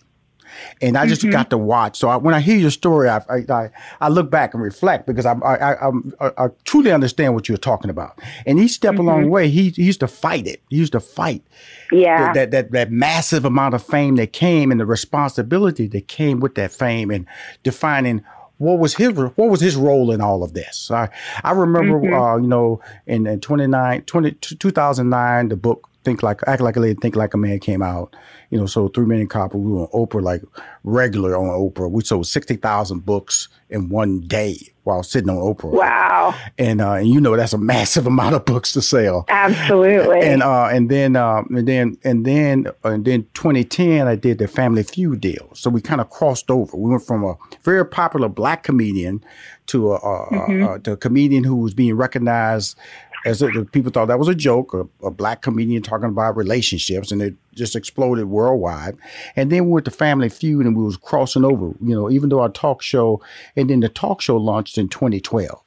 And 0.81 0.97
I 0.97 1.07
just 1.07 1.21
mm-hmm. 1.21 1.31
got 1.31 1.49
to 1.49 1.57
watch. 1.57 1.97
So 1.97 2.09
I, 2.09 2.17
when 2.17 2.33
I 2.33 2.39
hear 2.39 2.57
your 2.57 2.71
story, 2.71 3.09
I, 3.09 3.21
I, 3.29 3.69
I 3.99 4.09
look 4.09 4.29
back 4.29 4.53
and 4.53 4.61
reflect 4.61 5.07
because 5.07 5.25
I 5.25 5.33
I, 5.33 5.87
I, 5.87 5.91
I, 6.37 6.47
truly 6.65 6.91
understand 6.91 7.33
what 7.33 7.47
you're 7.47 7.57
talking 7.57 7.89
about. 7.89 8.19
And 8.45 8.59
each 8.59 8.71
step 8.71 8.93
mm-hmm. 8.93 9.01
along 9.01 9.23
the 9.23 9.29
way, 9.29 9.49
he, 9.49 9.69
he 9.69 9.83
used 9.83 9.99
to 10.01 10.07
fight 10.07 10.47
it. 10.47 10.61
He 10.69 10.77
used 10.77 10.93
to 10.93 10.99
fight 10.99 11.43
yeah. 11.91 12.33
that, 12.33 12.51
that, 12.51 12.71
that 12.71 12.91
massive 12.91 13.45
amount 13.45 13.73
of 13.73 13.83
fame 13.83 14.15
that 14.15 14.33
came 14.33 14.71
and 14.71 14.79
the 14.79 14.85
responsibility 14.85 15.87
that 15.87 16.07
came 16.07 16.39
with 16.39 16.55
that 16.55 16.71
fame 16.71 17.11
and 17.11 17.25
defining 17.63 18.23
what 18.61 18.77
was 18.77 18.93
his 18.93 19.13
what 19.13 19.49
was 19.49 19.59
his 19.59 19.75
role 19.75 20.11
in 20.11 20.21
all 20.21 20.43
of 20.43 20.53
this? 20.53 20.91
I 20.91 21.09
I 21.43 21.51
remember 21.51 21.99
mm-hmm. 21.99 22.13
uh, 22.13 22.37
you 22.37 22.47
know 22.47 22.79
in, 23.07 23.25
in 23.25 23.39
29 23.39 24.03
20, 24.03 24.31
2009 24.33 25.49
the 25.49 25.55
book 25.55 25.89
Think 26.03 26.23
Like 26.23 26.41
Act 26.47 26.61
Like 26.61 26.75
a 26.75 26.79
Lady 26.79 26.99
Think 26.99 27.15
Like 27.15 27.33
a 27.33 27.37
Man 27.37 27.59
came 27.59 27.81
out 27.81 28.15
you 28.51 28.59
know, 28.59 28.65
so 28.65 28.89
three 28.89 29.05
million 29.05 29.27
copies. 29.27 29.61
We 29.61 29.71
were 29.71 29.87
on 29.87 30.07
Oprah 30.07 30.21
like 30.21 30.43
regular 30.83 31.37
on 31.37 31.47
Oprah. 31.47 31.89
We 31.89 32.03
sold 32.03 32.27
sixty 32.27 32.57
thousand 32.57 33.05
books 33.05 33.47
in 33.69 33.87
one 33.87 34.19
day 34.19 34.57
while 34.83 35.03
sitting 35.03 35.29
on 35.29 35.37
Oprah. 35.37 35.71
Wow! 35.71 36.35
And 36.57 36.81
uh, 36.81 36.95
and 36.95 37.07
you 37.07 37.21
know 37.21 37.37
that's 37.37 37.53
a 37.53 37.57
massive 37.57 38.07
amount 38.07 38.35
of 38.35 38.43
books 38.43 38.73
to 38.73 38.81
sell. 38.81 39.23
Absolutely. 39.29 40.19
And 40.19 40.43
uh, 40.43 40.65
and 40.65 40.91
then 40.91 41.15
uh, 41.15 41.43
and 41.49 41.65
then 41.65 41.97
and 42.03 42.25
then 42.25 42.67
uh, 42.83 42.89
and 42.89 43.05
then 43.05 43.25
2010, 43.35 44.05
I 44.05 44.15
did 44.15 44.37
the 44.37 44.49
Family 44.49 44.83
Feud 44.83 45.21
deal. 45.21 45.49
So 45.53 45.69
we 45.69 45.79
kind 45.79 46.01
of 46.01 46.09
crossed 46.09 46.51
over. 46.51 46.75
We 46.75 46.89
went 46.89 47.07
from 47.07 47.23
a 47.23 47.35
very 47.63 47.85
popular 47.85 48.27
black 48.27 48.63
comedian 48.63 49.23
to 49.67 49.93
a, 49.93 49.95
a, 49.95 50.29
mm-hmm. 50.29 50.63
a, 50.63 50.79
to 50.79 50.91
a 50.91 50.97
comedian 50.97 51.45
who 51.45 51.55
was 51.55 51.73
being 51.73 51.95
recognized 51.95 52.77
as 53.25 53.41
a, 53.41 53.49
people 53.65 53.91
thought 53.91 54.07
that 54.07 54.19
was 54.19 54.27
a 54.27 54.35
joke, 54.35 54.73
a, 54.73 54.87
a, 55.05 55.11
black 55.11 55.41
comedian 55.41 55.83
talking 55.83 56.09
about 56.09 56.35
relationships, 56.35 57.11
and 57.11 57.21
it 57.21 57.35
just 57.53 57.75
exploded 57.75 58.25
worldwide. 58.25 58.97
And 59.35 59.51
then 59.51 59.65
we 59.65 59.71
went 59.71 59.85
to 59.85 59.91
Family 59.91 60.29
Feud, 60.29 60.65
and 60.65 60.75
we 60.75 60.83
was 60.83 60.97
crossing 60.97 61.45
over. 61.45 61.73
You 61.81 61.95
know, 61.95 62.09
even 62.09 62.29
though 62.29 62.41
our 62.41 62.49
talk 62.49 62.81
show, 62.81 63.21
and 63.55 63.69
then 63.69 63.81
the 63.81 63.89
talk 63.89 64.21
show 64.21 64.37
launched 64.37 64.77
in 64.77 64.89
2012. 64.89 65.61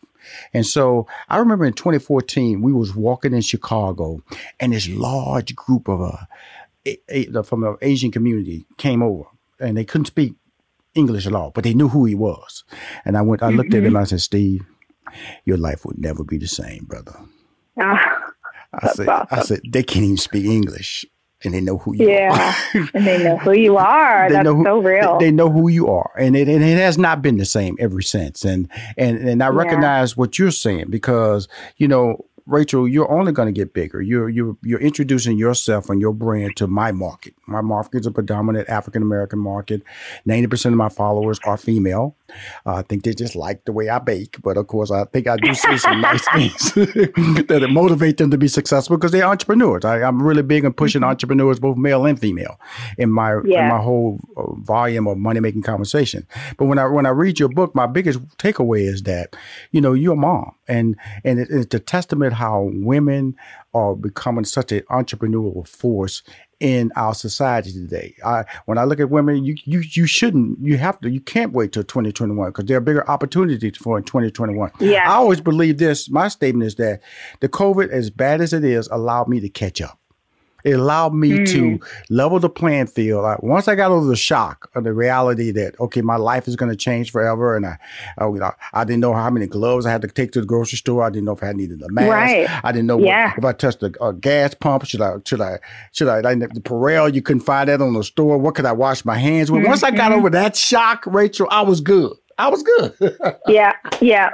And 0.53 0.67
so 0.67 1.07
I 1.29 1.39
remember 1.39 1.65
in 1.65 1.75
2014, 1.75 2.63
we 2.63 2.73
was 2.73 2.95
walking 2.95 3.35
in 3.35 3.43
Chicago, 3.43 4.23
and 4.59 4.73
this 4.73 4.89
large 4.89 5.55
group 5.55 5.89
of 5.89 6.01
uh, 6.01 6.25
a, 6.87 6.99
a, 7.09 7.43
from 7.43 7.61
the 7.61 7.77
Asian 7.83 8.11
community 8.11 8.67
came 8.79 9.03
over, 9.03 9.25
and 9.61 9.77
they 9.77 9.85
couldn't 9.85 10.07
speak 10.07 10.35
English 10.95 11.27
at 11.27 11.35
all, 11.35 11.51
but 11.51 11.65
they 11.65 11.75
knew 11.75 11.89
who 11.89 12.05
he 12.05 12.15
was. 12.15 12.65
And 13.05 13.17
I 13.17 13.23
went, 13.23 13.43
I 13.43 13.51
looked 13.51 13.71
mm-hmm. 13.71 13.79
at 13.79 13.87
him, 13.87 13.97
I 13.97 14.05
said, 14.05 14.21
Steve, 14.21 14.65
your 15.45 15.57
life 15.57 15.85
would 15.85 15.99
never 15.99 16.25
be 16.25 16.39
the 16.39 16.49
same, 16.49 16.85
brother. 16.85 17.15
Ah, 17.81 18.33
I 18.75 18.89
said, 18.89 19.09
awesome. 19.09 19.27
I 19.31 19.43
said, 19.43 19.61
they 19.69 19.83
can't 19.83 20.05
even 20.05 20.17
speak 20.17 20.45
English 20.47 21.05
and 21.45 21.55
they 21.55 21.61
know 21.61 21.79
who 21.79 21.95
you 21.95 22.07
are. 22.07 22.11
yeah. 22.11 22.55
are. 22.75 22.91
and 22.95 23.07
they 23.07 23.23
know 23.23 23.37
who 23.37 23.53
you 23.53 23.77
are. 23.77 24.31
That's 24.31 24.49
who, 24.49 24.65
so 24.65 24.79
real. 24.81 25.19
They, 25.19 25.27
they, 25.27 25.31
know 25.31 25.51
who 25.51 25.69
you 25.69 25.89
are. 25.89 26.11
And 26.19 26.37
it, 26.37 26.49
and 26.49 26.65
it 26.65 26.79
has 26.79 26.99
not 26.99 27.23
been 27.23 27.37
the 27.37 27.45
same 27.45 27.77
ever 27.79 28.01
since. 28.01 28.45
And, 28.45 28.69
and, 28.97 29.19
and 29.19 29.43
I 29.43 29.49
recognize 29.49 30.13
yeah. 30.13 30.15
what 30.17 30.39
you're 30.39 30.51
saying 30.51 30.91
because, 30.91 31.49
you 31.77 31.89
know, 31.89 32.25
Rachel, 32.47 32.87
you're 32.87 33.11
only 33.11 33.33
going 33.33 33.47
to 33.47 33.53
get 33.53 33.73
bigger. 33.73 34.03
You're 34.03 34.29
you're 34.29 34.55
you're 34.63 34.81
introducing 34.81 35.39
yourself 35.39 35.89
and 35.89 35.99
your 35.99 36.13
brand 36.13 36.57
to 36.57 36.67
my 36.67 36.93
market. 36.93 37.35
My 37.47 37.61
market 37.61 38.01
is 38.01 38.07
a 38.07 38.11
predominant 38.11 38.69
African 38.69 39.03
American 39.03 39.39
market. 39.39 39.83
Ninety 40.25 40.47
percent 40.47 40.73
of 40.73 40.79
my 40.79 40.89
followers 40.89 41.39
are 41.45 41.57
female. 41.57 42.17
Uh, 42.67 42.77
I 42.77 42.83
think 42.83 43.05
they 43.05 43.13
just 43.13 43.37
like 43.37 43.65
the 43.65 43.73
way 43.73 43.89
I 43.89 43.99
bake, 43.99 44.41
but 44.43 44.57
of 44.57 44.67
course, 44.67 44.91
I 44.91 45.05
think 45.05 45.29
I 45.29 45.37
do 45.37 45.55
say 45.55 45.77
some 45.77 46.01
nice 46.01 46.25
things 46.33 46.73
that 46.75 47.67
motivate 47.71 48.17
them 48.17 48.31
to 48.31 48.39
be 48.39 48.49
successful 48.49 48.97
because 48.97 49.13
they're 49.13 49.27
entrepreneurs. 49.27 49.85
I, 49.85 50.01
am 50.01 50.23
really 50.23 50.43
big 50.43 50.65
on 50.65 50.73
pushing 50.73 51.03
mm-hmm. 51.03 51.11
entrepreneurs, 51.11 51.61
both 51.61 51.77
male 51.77 52.07
and 52.07 52.19
female, 52.19 52.59
in 52.99 53.11
my 53.11 53.41
yeah. 53.45 53.65
in 53.65 53.69
my 53.69 53.81
whole 53.81 54.19
uh, 54.37 54.53
volume 54.61 55.07
of 55.07 55.19
money 55.19 55.41
making 55.41 55.63
conversation. 55.63 56.27
But 56.57 56.67
when 56.67 56.79
I 56.79 56.87
when 56.87 57.07
I 57.07 57.11
read 57.11 57.39
your 57.39 57.49
book, 57.49 57.75
my 57.75 57.87
biggest 57.87 58.21
takeaway 58.39 58.83
is 58.89 59.03
that 59.05 59.37
you 59.71 59.81
know 59.81 59.93
you're 59.93 60.15
a 60.15 60.17
mom, 60.17 60.55
and 60.69 60.97
and 61.25 61.39
it, 61.39 61.49
it's 61.51 61.75
a 61.75 61.81
testament 61.81 62.33
how 62.33 62.71
women 62.73 63.37
are 63.75 63.95
becoming 63.95 64.45
such 64.45 64.73
an 64.73 64.81
entrepreneurial 64.83 65.67
force 65.67 66.23
in 66.65 66.91
our 66.97 67.15
society 67.15 67.71
today. 67.71 68.15
I, 68.25 68.47
when 68.65 68.79
I 68.79 68.85
look 68.85 68.99
at 68.99 69.11
women, 69.11 69.45
you 69.45 69.55
you 69.65 69.81
you 69.81 70.07
shouldn't, 70.07 70.59
you 70.61 70.79
have 70.79 70.99
to, 71.03 71.11
you 71.11 71.21
can't 71.21 71.53
wait 71.53 71.73
till 71.73 71.85
2021 71.85 72.49
because 72.49 72.65
there 72.65 72.79
are 72.79 72.81
bigger 72.81 73.09
opportunities 73.09 73.77
for 73.77 73.99
in 73.99 74.05
2021. 74.05 74.71
Yeah. 74.81 75.07
I 75.07 75.17
always 75.17 75.43
believe 75.43 75.77
this. 75.77 76.09
My 76.09 76.29
statement 76.29 76.67
is 76.67 76.77
that 76.77 77.03
the 77.41 77.51
COVID, 77.51 77.91
as 77.91 78.09
bad 78.09 78.41
as 78.41 78.55
it 78.55 78.65
is, 78.65 78.89
allowed 78.91 79.29
me 79.29 79.41
to 79.41 79.51
catch 79.51 79.83
up. 79.83 79.99
It 80.65 80.73
allowed 80.73 81.15
me 81.15 81.31
mm. 81.31 81.47
to 81.53 81.81
level 82.09 82.41
the 82.41 82.49
playing 82.49 82.87
field. 82.87 83.23
Like, 83.23 83.43
once 83.43 83.69
I 83.69 83.75
got 83.75 83.91
over 83.91 84.07
the 84.07 84.17
shock 84.17 84.71
of 84.75 84.85
the 84.85 84.93
reality 84.93 85.51
that 85.53 85.79
okay, 85.79 86.01
my 86.01 86.17
life 86.17 86.49
is 86.49 86.57
going 86.57 86.71
to 86.71 86.77
change 86.77 87.13
forever, 87.13 87.55
and 87.55 87.67
I, 87.67 87.79
I, 88.19 88.27
you 88.27 88.39
know, 88.39 88.53
I 88.73 88.85
didn't 88.85 89.01
know 89.01 89.13
how 89.13 89.29
many 89.31 89.47
gloves 89.47 89.85
I 89.85 89.91
had 89.91 90.03
to 90.03 90.09
take 90.09 90.33
to 90.33 90.41
the 90.41 90.47
grocery 90.47 90.79
store. 90.79 91.03
I 91.03 91.11
didn't 91.11 91.27
know 91.27 91.33
if 91.33 91.43
I 91.43 91.53
needed 91.53 91.83
a 91.83 91.91
mask. 91.91 92.11
Right. 92.11 92.65
I 92.65 92.73
didn't 92.73 92.87
know 92.87 92.99
yeah. 92.99 93.31
what, 93.31 93.39
if 93.39 93.45
I 93.45 93.53
touched 93.53 93.83
a, 93.83 94.05
a, 94.05 94.13
gas 94.15 94.55
pump. 94.55 94.87
Should 94.87 95.03
I? 95.03 95.17
Should 95.25 95.41
I? 95.41 95.59
Should 95.93 96.09
I? 96.09 96.21
Like 96.21 96.39
the 96.39 96.61
Purell, 96.61 97.13
you 97.13 97.23
couldn't 97.23 97.43
find 97.43 97.69
that 97.69 97.83
on 97.83 97.93
the 97.93 98.03
store. 98.03 98.39
What 98.39 98.55
could 98.55 98.67
I 98.67 98.73
wash 98.73 99.05
my 99.05 99.19
hands 99.19 99.51
with? 99.51 99.61
Mm-hmm. 99.61 99.69
Once 99.69 99.83
I 99.83 99.91
got 99.91 100.11
mm-hmm. 100.11 100.21
over 100.21 100.31
that 100.31 100.57
shock, 100.57 101.05
Rachel, 101.07 101.47
I 101.51 101.63
was 101.63 101.81
good. 101.81 102.17
I 102.39 102.49
was 102.49 102.63
good. 102.63 102.95
yeah, 103.47 103.75
yeah. 104.01 104.31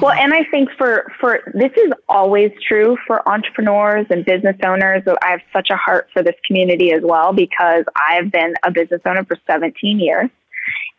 Well, 0.00 0.12
and 0.12 0.32
I 0.34 0.44
think 0.44 0.68
for 0.76 1.10
for 1.20 1.40
this 1.54 1.72
is 1.76 1.92
always 2.08 2.52
true 2.66 2.96
for 3.06 3.26
entrepreneurs 3.28 4.06
and 4.10 4.24
business 4.24 4.56
owners. 4.64 5.02
I 5.22 5.30
have 5.30 5.40
such 5.52 5.70
a 5.70 5.76
heart 5.76 6.08
for 6.12 6.22
this 6.22 6.36
community 6.46 6.92
as 6.92 7.02
well 7.02 7.32
because 7.32 7.84
I've 7.96 8.30
been 8.30 8.54
a 8.62 8.70
business 8.70 9.00
owner 9.06 9.24
for 9.24 9.36
17 9.46 9.98
years. 9.98 10.30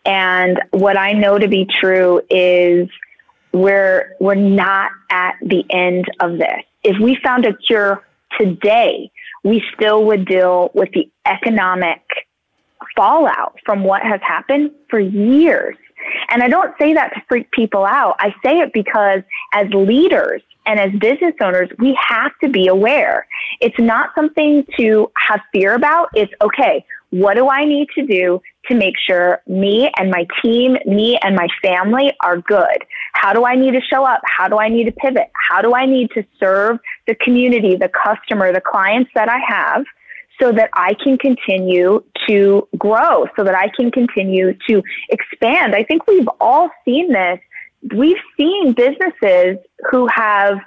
And 0.05 0.61
what 0.71 0.97
I 0.97 1.13
know 1.13 1.37
to 1.37 1.47
be 1.47 1.65
true 1.79 2.21
is 2.29 2.89
we're 3.53 4.15
we're 4.19 4.35
not 4.35 4.91
at 5.09 5.35
the 5.41 5.65
end 5.69 6.05
of 6.19 6.37
this. 6.37 6.63
If 6.83 6.99
we 7.01 7.17
found 7.23 7.45
a 7.45 7.53
cure 7.53 8.05
today, 8.39 9.11
we 9.43 9.63
still 9.75 10.05
would 10.05 10.25
deal 10.25 10.71
with 10.73 10.89
the 10.93 11.09
economic 11.25 12.01
fallout 12.95 13.57
from 13.65 13.83
what 13.83 14.01
has 14.03 14.19
happened 14.23 14.71
for 14.89 14.99
years. 14.99 15.75
And 16.29 16.43
I 16.43 16.47
don't 16.47 16.73
say 16.79 16.93
that 16.93 17.13
to 17.13 17.21
freak 17.27 17.51
people 17.51 17.85
out. 17.85 18.15
I 18.19 18.33
say 18.43 18.59
it 18.59 18.73
because 18.73 19.21
as 19.53 19.67
leaders 19.73 20.41
and 20.65 20.79
as 20.79 20.91
business 20.99 21.33
owners, 21.41 21.69
we 21.79 21.97
have 22.01 22.31
to 22.43 22.49
be 22.49 22.67
aware. 22.67 23.25
It's 23.61 23.79
not 23.79 24.13
something 24.15 24.65
to 24.77 25.11
have 25.17 25.39
fear 25.53 25.73
about. 25.73 26.09
It's 26.13 26.33
okay. 26.41 26.85
What 27.09 27.35
do 27.35 27.47
I 27.47 27.63
need 27.63 27.87
to 27.95 28.05
do 28.05 28.41
to 28.65 28.75
make 28.75 28.95
sure 28.99 29.41
me 29.47 29.89
and 29.97 30.11
my 30.11 30.27
team, 30.41 30.77
me 30.85 31.17
and 31.23 31.35
my 31.35 31.47
family 31.61 32.11
are 32.21 32.37
good? 32.37 32.83
How 33.13 33.31
do 33.31 33.45
I 33.45 33.55
need 33.55 33.71
to 33.71 33.81
show 33.81 34.03
up? 34.03 34.21
How 34.25 34.49
do 34.49 34.57
I 34.57 34.67
need 34.67 34.85
to 34.85 34.91
pivot? 34.91 35.31
How 35.33 35.61
do 35.61 35.73
I 35.73 35.85
need 35.85 36.11
to 36.11 36.25
serve 36.37 36.79
the 37.07 37.15
community, 37.15 37.77
the 37.77 37.89
customer, 37.89 38.51
the 38.51 38.61
clients 38.61 39.09
that 39.15 39.29
I 39.29 39.39
have 39.47 39.85
so 40.39 40.51
that 40.51 40.69
I 40.73 40.93
can 41.03 41.17
continue 41.17 42.03
to 42.27 42.67
grow, 42.77 43.25
so 43.35 43.43
that 43.43 43.55
I 43.55 43.69
can 43.69 43.91
continue 43.91 44.53
to 44.69 44.83
expand. 45.09 45.75
I 45.75 45.83
think 45.83 46.07
we've 46.07 46.29
all 46.39 46.69
seen 46.85 47.11
this. 47.11 47.39
We've 47.95 48.17
seen 48.37 48.73
businesses 48.73 49.57
who 49.91 50.07
have 50.07 50.59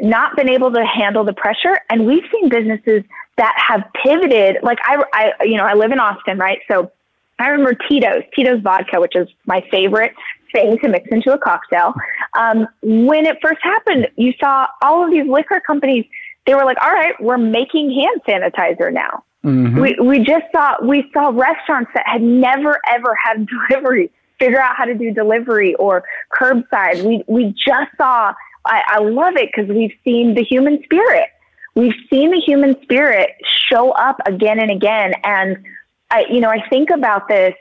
not 0.00 0.36
been 0.36 0.48
able 0.48 0.72
to 0.72 0.84
handle 0.84 1.24
the 1.24 1.32
pressure, 1.32 1.78
and 1.90 2.06
we've 2.06 2.24
seen 2.32 2.48
businesses 2.48 3.04
that 3.36 3.54
have 3.56 3.84
pivoted. 4.02 4.58
Like 4.62 4.78
I, 4.82 5.02
I, 5.12 5.44
you 5.44 5.56
know, 5.56 5.64
I 5.64 5.74
live 5.74 5.92
in 5.92 5.98
Austin, 5.98 6.38
right? 6.38 6.58
So 6.70 6.90
I 7.38 7.48
remember 7.48 7.74
Tito's, 7.88 8.22
Tito's 8.34 8.60
vodka, 8.62 9.00
which 9.00 9.16
is 9.16 9.28
my 9.46 9.64
favorite 9.70 10.12
thing 10.52 10.78
to 10.78 10.88
mix 10.88 11.08
into 11.10 11.32
a 11.32 11.38
cocktail. 11.38 11.92
Um, 12.34 12.66
when 12.82 13.26
it 13.26 13.38
first 13.42 13.58
happened, 13.62 14.08
you 14.16 14.32
saw 14.40 14.66
all 14.82 15.04
of 15.04 15.10
these 15.10 15.26
liquor 15.26 15.60
companies. 15.66 16.06
They 16.46 16.54
were 16.54 16.64
like, 16.64 16.76
"All 16.82 16.92
right, 16.92 17.14
we're 17.20 17.38
making 17.38 17.90
hand 17.90 18.20
sanitizer 18.26 18.92
now." 18.92 19.24
Mm-hmm. 19.44 19.80
We 19.80 19.96
we 20.00 20.18
just 20.20 20.44
saw 20.52 20.74
we 20.82 21.10
saw 21.12 21.28
restaurants 21.28 21.90
that 21.94 22.04
had 22.06 22.22
never 22.22 22.80
ever 22.88 23.16
had 23.22 23.46
delivery 23.68 24.10
figure 24.38 24.60
out 24.60 24.76
how 24.76 24.84
to 24.84 24.94
do 24.94 25.12
delivery 25.12 25.74
or 25.76 26.04
curbside. 26.32 27.04
We 27.04 27.24
we 27.26 27.54
just 27.66 27.90
saw. 27.96 28.34
I, 28.66 28.82
I 28.86 28.98
love 29.00 29.36
it 29.36 29.50
because 29.54 29.68
we've 29.68 29.92
seen 30.04 30.34
the 30.34 30.42
human 30.42 30.82
spirit. 30.84 31.28
We've 31.74 31.94
seen 32.08 32.30
the 32.30 32.40
human 32.40 32.80
spirit 32.82 33.32
show 33.68 33.90
up 33.90 34.16
again 34.24 34.58
and 34.58 34.70
again, 34.70 35.12
and 35.22 35.58
I 36.10 36.24
you 36.30 36.40
know 36.40 36.50
I 36.50 36.66
think 36.68 36.90
about 36.90 37.28
this 37.28 37.54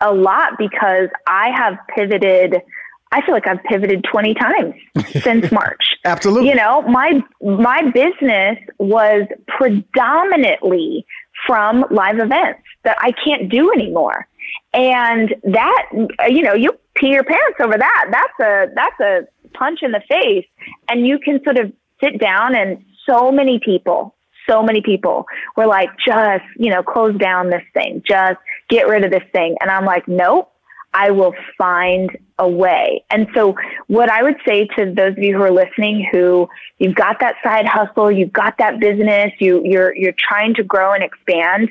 a 0.00 0.12
lot 0.12 0.58
because 0.58 1.08
I 1.26 1.50
have 1.56 1.78
pivoted. 1.94 2.62
I 3.12 3.24
feel 3.24 3.34
like 3.34 3.46
I've 3.46 3.62
pivoted 3.64 4.04
20 4.10 4.34
times 4.34 4.74
since 5.22 5.50
March. 5.50 5.96
Absolutely. 6.04 6.48
You 6.48 6.54
know, 6.54 6.82
my 6.82 7.20
my 7.42 7.82
business 7.90 8.58
was 8.78 9.26
predominantly 9.48 11.04
from 11.46 11.84
live 11.90 12.18
events 12.18 12.62
that 12.84 12.96
I 13.00 13.12
can't 13.12 13.50
do 13.50 13.72
anymore. 13.72 14.26
And 14.72 15.34
that 15.44 15.88
you 16.28 16.42
know, 16.42 16.54
you 16.54 16.72
pee 16.94 17.08
your 17.08 17.24
pants 17.24 17.58
over 17.60 17.76
that. 17.76 18.04
That's 18.10 18.48
a 18.48 18.72
that's 18.74 19.00
a 19.00 19.48
punch 19.56 19.80
in 19.82 19.90
the 19.90 20.02
face 20.08 20.46
and 20.88 21.06
you 21.06 21.18
can 21.18 21.42
sort 21.42 21.58
of 21.58 21.72
sit 22.02 22.20
down 22.20 22.54
and 22.54 22.84
so 23.08 23.32
many 23.32 23.58
people 23.64 24.14
so 24.48 24.62
many 24.62 24.80
people 24.80 25.26
were 25.56 25.66
like, 25.66 25.90
just, 26.04 26.44
you 26.56 26.70
know, 26.70 26.82
close 26.82 27.16
down 27.18 27.50
this 27.50 27.62
thing, 27.72 28.02
just 28.06 28.38
get 28.68 28.88
rid 28.88 29.04
of 29.04 29.10
this 29.10 29.22
thing. 29.32 29.56
And 29.60 29.70
I'm 29.70 29.84
like, 29.84 30.08
nope, 30.08 30.52
I 30.92 31.10
will 31.10 31.34
find 31.56 32.16
a 32.38 32.48
way. 32.48 33.04
And 33.10 33.28
so 33.34 33.54
what 33.86 34.10
I 34.10 34.22
would 34.22 34.36
say 34.46 34.66
to 34.76 34.92
those 34.92 35.12
of 35.12 35.18
you 35.18 35.36
who 35.36 35.42
are 35.42 35.52
listening 35.52 36.08
who 36.10 36.48
you've 36.78 36.96
got 36.96 37.20
that 37.20 37.36
side 37.44 37.66
hustle, 37.66 38.10
you've 38.10 38.32
got 38.32 38.58
that 38.58 38.80
business, 38.80 39.32
you 39.38 39.62
you're 39.64 39.94
you're 39.96 40.14
trying 40.18 40.54
to 40.54 40.64
grow 40.64 40.92
and 40.92 41.04
expand, 41.04 41.70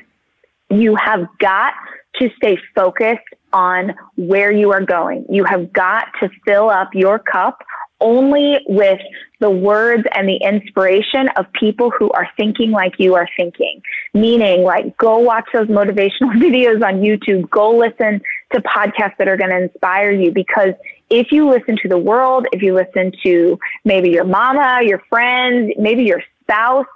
you 0.70 0.96
have 0.96 1.26
got 1.38 1.74
to 2.16 2.30
stay 2.36 2.58
focused 2.74 3.18
on 3.52 3.94
where 4.16 4.52
you 4.52 4.72
are 4.72 4.84
going. 4.84 5.26
You 5.28 5.44
have 5.44 5.72
got 5.72 6.06
to 6.20 6.30
fill 6.44 6.70
up 6.70 6.90
your 6.94 7.18
cup 7.18 7.62
only 8.00 8.58
with 8.66 9.00
the 9.40 9.50
words 9.50 10.04
and 10.14 10.28
the 10.28 10.36
inspiration 10.36 11.28
of 11.36 11.50
people 11.52 11.90
who 11.90 12.10
are 12.12 12.28
thinking 12.36 12.70
like 12.70 12.94
you 12.98 13.14
are 13.14 13.28
thinking. 13.36 13.82
Meaning, 14.12 14.62
like, 14.62 14.96
go 14.98 15.18
watch 15.18 15.46
those 15.52 15.68
motivational 15.68 16.32
videos 16.34 16.84
on 16.84 17.00
YouTube, 17.00 17.48
go 17.50 17.76
listen 17.76 18.20
to 18.52 18.60
podcasts 18.60 19.16
that 19.18 19.28
are 19.28 19.36
going 19.36 19.50
to 19.50 19.62
inspire 19.62 20.10
you. 20.10 20.30
Because 20.30 20.74
if 21.08 21.32
you 21.32 21.48
listen 21.48 21.76
to 21.82 21.88
the 21.88 21.98
world, 21.98 22.46
if 22.52 22.62
you 22.62 22.74
listen 22.74 23.12
to 23.22 23.58
maybe 23.84 24.10
your 24.10 24.24
mama, 24.24 24.80
your 24.82 25.02
friends, 25.08 25.72
maybe 25.78 26.04
your 26.04 26.22
spouse, 26.42 26.86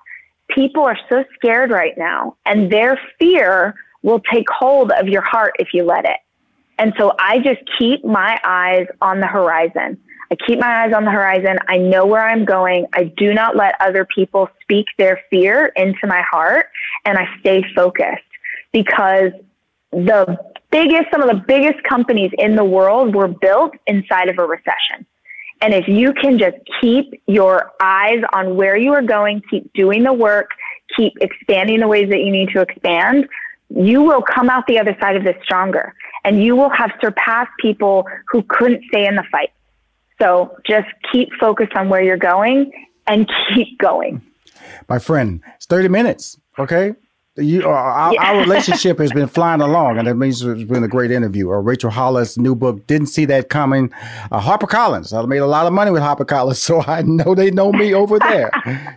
people 0.48 0.84
are 0.84 0.98
so 1.08 1.24
scared 1.34 1.70
right 1.70 1.96
now, 1.96 2.36
and 2.44 2.70
their 2.70 3.00
fear 3.18 3.74
will 4.02 4.20
take 4.20 4.48
hold 4.50 4.92
of 4.92 5.08
your 5.08 5.22
heart 5.22 5.54
if 5.58 5.68
you 5.72 5.84
let 5.84 6.04
it. 6.04 6.18
And 6.78 6.92
so 6.98 7.12
I 7.18 7.38
just 7.38 7.60
keep 7.78 8.04
my 8.04 8.38
eyes 8.44 8.86
on 9.00 9.20
the 9.20 9.26
horizon. 9.26 9.98
I 10.34 10.46
keep 10.46 10.58
my 10.58 10.82
eyes 10.82 10.92
on 10.92 11.04
the 11.04 11.12
horizon. 11.12 11.58
I 11.68 11.78
know 11.78 12.06
where 12.06 12.26
I'm 12.26 12.44
going. 12.44 12.86
I 12.92 13.04
do 13.04 13.34
not 13.34 13.54
let 13.54 13.76
other 13.80 14.04
people 14.04 14.48
speak 14.62 14.86
their 14.98 15.20
fear 15.30 15.66
into 15.76 16.08
my 16.08 16.22
heart 16.28 16.66
and 17.04 17.16
I 17.16 17.26
stay 17.38 17.62
focused 17.76 18.22
because 18.72 19.30
the 19.92 20.36
biggest, 20.72 21.04
some 21.12 21.22
of 21.22 21.28
the 21.28 21.40
biggest 21.46 21.84
companies 21.84 22.32
in 22.36 22.56
the 22.56 22.64
world 22.64 23.14
were 23.14 23.28
built 23.28 23.74
inside 23.86 24.28
of 24.28 24.38
a 24.38 24.44
recession. 24.44 25.06
And 25.60 25.72
if 25.72 25.86
you 25.86 26.12
can 26.12 26.36
just 26.36 26.56
keep 26.80 27.22
your 27.28 27.70
eyes 27.80 28.20
on 28.32 28.56
where 28.56 28.76
you 28.76 28.92
are 28.92 29.02
going, 29.02 29.40
keep 29.48 29.72
doing 29.72 30.02
the 30.02 30.12
work, 30.12 30.50
keep 30.96 31.12
expanding 31.20 31.78
the 31.78 31.86
ways 31.86 32.08
that 32.10 32.18
you 32.18 32.32
need 32.32 32.48
to 32.54 32.60
expand, 32.60 33.28
you 33.70 34.02
will 34.02 34.22
come 34.22 34.50
out 34.50 34.66
the 34.66 34.80
other 34.80 34.96
side 35.00 35.14
of 35.14 35.22
this 35.22 35.36
stronger 35.44 35.94
and 36.24 36.42
you 36.42 36.56
will 36.56 36.70
have 36.70 36.90
surpassed 37.00 37.52
people 37.60 38.04
who 38.26 38.42
couldn't 38.42 38.82
stay 38.88 39.06
in 39.06 39.14
the 39.14 39.24
fight. 39.30 39.50
So 40.20 40.56
just 40.66 40.88
keep 41.12 41.28
focused 41.40 41.74
on 41.74 41.88
where 41.88 42.02
you're 42.02 42.16
going 42.16 42.72
and 43.06 43.30
keep 43.54 43.78
going. 43.78 44.22
My 44.88 44.98
friend, 44.98 45.42
it's 45.56 45.66
30 45.66 45.88
minutes. 45.88 46.38
Okay 46.58 46.94
you, 47.36 47.62
uh, 47.64 47.68
our, 47.68 48.14
yeah. 48.14 48.32
our, 48.32 48.40
relationship 48.44 48.98
has 48.98 49.12
been 49.12 49.26
flying 49.26 49.60
along, 49.60 49.98
and 49.98 50.06
it 50.06 50.14
means 50.14 50.42
it's 50.42 50.62
been 50.64 50.84
a 50.84 50.88
great 50.88 51.10
interview. 51.10 51.50
Uh, 51.50 51.56
Rachel 51.56 51.90
Hollis' 51.90 52.38
new 52.38 52.54
book, 52.54 52.86
Didn't 52.86 53.08
See 53.08 53.24
That 53.24 53.48
Coming. 53.48 53.92
Uh, 54.30 54.38
Harper 54.38 54.68
Collins. 54.68 55.12
I 55.12 55.24
made 55.26 55.38
a 55.38 55.46
lot 55.46 55.66
of 55.66 55.72
money 55.72 55.90
with 55.90 56.02
Harper 56.02 56.24
Collins, 56.24 56.58
so 56.62 56.82
I 56.82 57.02
know 57.02 57.34
they 57.34 57.50
know 57.50 57.72
me 57.72 57.92
over 57.92 58.18
there. 58.20 58.50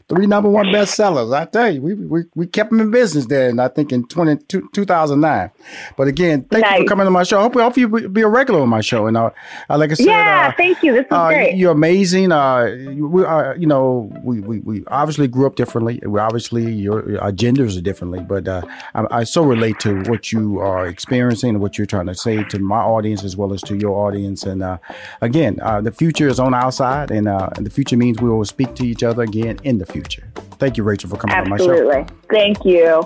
Three 0.10 0.28
number 0.28 0.50
one 0.50 0.68
bestsellers. 0.68 1.36
I 1.36 1.46
tell 1.46 1.74
you, 1.74 1.82
we, 1.82 1.94
we, 1.96 2.24
we 2.36 2.48
kept 2.48 2.70
them 2.70 2.80
in 2.80 2.92
business 2.92 3.26
there, 3.26 3.50
and 3.50 3.60
I 3.60 3.70
think 3.70 3.92
in 3.92 4.08
20, 4.08 4.44
2009. 4.72 5.52
But 5.96 6.08
again, 6.08 6.44
thank 6.44 6.64
nice. 6.64 6.80
you 6.80 6.84
for 6.84 6.90
coming 6.90 7.06
to 7.06 7.12
my 7.12 7.24
show. 7.24 7.40
I 7.40 7.42
hope, 7.42 7.58
I 7.58 7.64
hope 7.64 7.78
you 7.78 8.10
be 8.10 8.22
a 8.22 8.28
regular 8.28 8.62
on 8.62 8.70
my 8.70 8.82
show. 8.82 9.08
And 9.08 9.18
uh, 9.18 9.32
uh 9.70 9.78
like 9.78 9.92
I 9.92 9.94
said, 9.96 10.06
yeah, 10.06 10.50
uh, 10.52 10.56
thank 10.56 10.84
you. 10.84 10.94
This 10.94 11.06
is 11.06 11.12
uh, 11.12 11.28
great. 11.30 11.56
You're 11.56 11.72
amazing. 11.72 12.30
we 12.30 13.24
are, 13.24 13.56
you 13.58 13.68
know, 13.68 14.12
we, 14.24 14.42
we, 14.42 14.60
we 14.60 14.84
obviously 14.88 15.28
grew 15.28 15.48
up 15.48 15.56
differently. 15.56 16.00
We 16.06 16.20
obviously, 16.20 16.72
your, 16.72 17.20
our 17.20 17.32
genders 17.32 17.76
are 17.78 17.82
differently 17.82 18.27
but 18.28 18.48
uh, 18.48 18.62
I, 18.96 19.06
I, 19.12 19.24
so 19.24 19.44
relate 19.44 19.80
to 19.80 20.02
what 20.04 20.32
you 20.32 20.60
are 20.60 20.88
experiencing 20.88 21.52
and 21.52 21.62
what 21.62 21.78
you're 21.78 21.88
trying 21.88 22.08
to 22.08 22.16
say 22.16 22.44
to 22.46 22.60
my 22.60 22.80
audience 22.80 23.24
as 23.24 23.36
well 23.38 23.54
as 23.54 23.62
to 23.64 23.76
your 23.76 24.08
audience. 24.08 24.44
And 24.44 24.64
uh, 24.64 24.78
again, 25.22 25.60
uh, 25.62 25.82
the 25.82 25.92
future 25.92 26.28
is 26.28 26.40
on 26.40 26.54
our 26.54 26.72
side, 26.72 27.12
and, 27.12 27.28
uh, 27.28 27.50
and, 27.56 27.66
the 27.66 27.70
future 27.70 27.98
means 27.98 28.22
we 28.22 28.30
will 28.30 28.46
speak 28.46 28.76
to 28.76 28.88
each 28.88 29.04
other 29.04 29.24
again 29.24 29.60
in 29.64 29.78
the 29.78 29.86
future. 29.86 30.32
Thank 30.60 30.78
you, 30.78 30.84
Rachel, 30.84 31.10
for 31.10 31.18
coming 31.18 31.36
Absolutely. 31.36 31.66
on 31.66 31.70
my 31.70 31.76
show. 31.76 32.00
Absolutely. 32.00 32.28
Thank 32.30 32.66
you. 32.66 33.04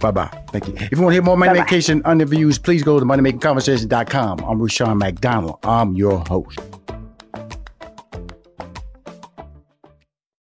Bye 0.00 0.10
bye. 0.10 0.44
Thank 0.48 0.68
you. 0.68 0.74
If 0.74 0.92
you 0.92 1.02
want 1.02 1.10
to 1.10 1.14
hear 1.14 1.22
more 1.22 1.36
Money 1.36 1.60
Bye-bye. 1.60 1.70
Making 1.70 2.02
interviews, 2.04 2.58
please 2.58 2.82
go 2.82 2.98
to 2.98 3.06
moneymakingconversation.com. 3.06 4.40
I'm 4.40 4.60
Rushion 4.60 4.98
McDonald. 4.98 5.58
I'm 5.62 5.94
your 5.94 6.18
host. 6.28 6.58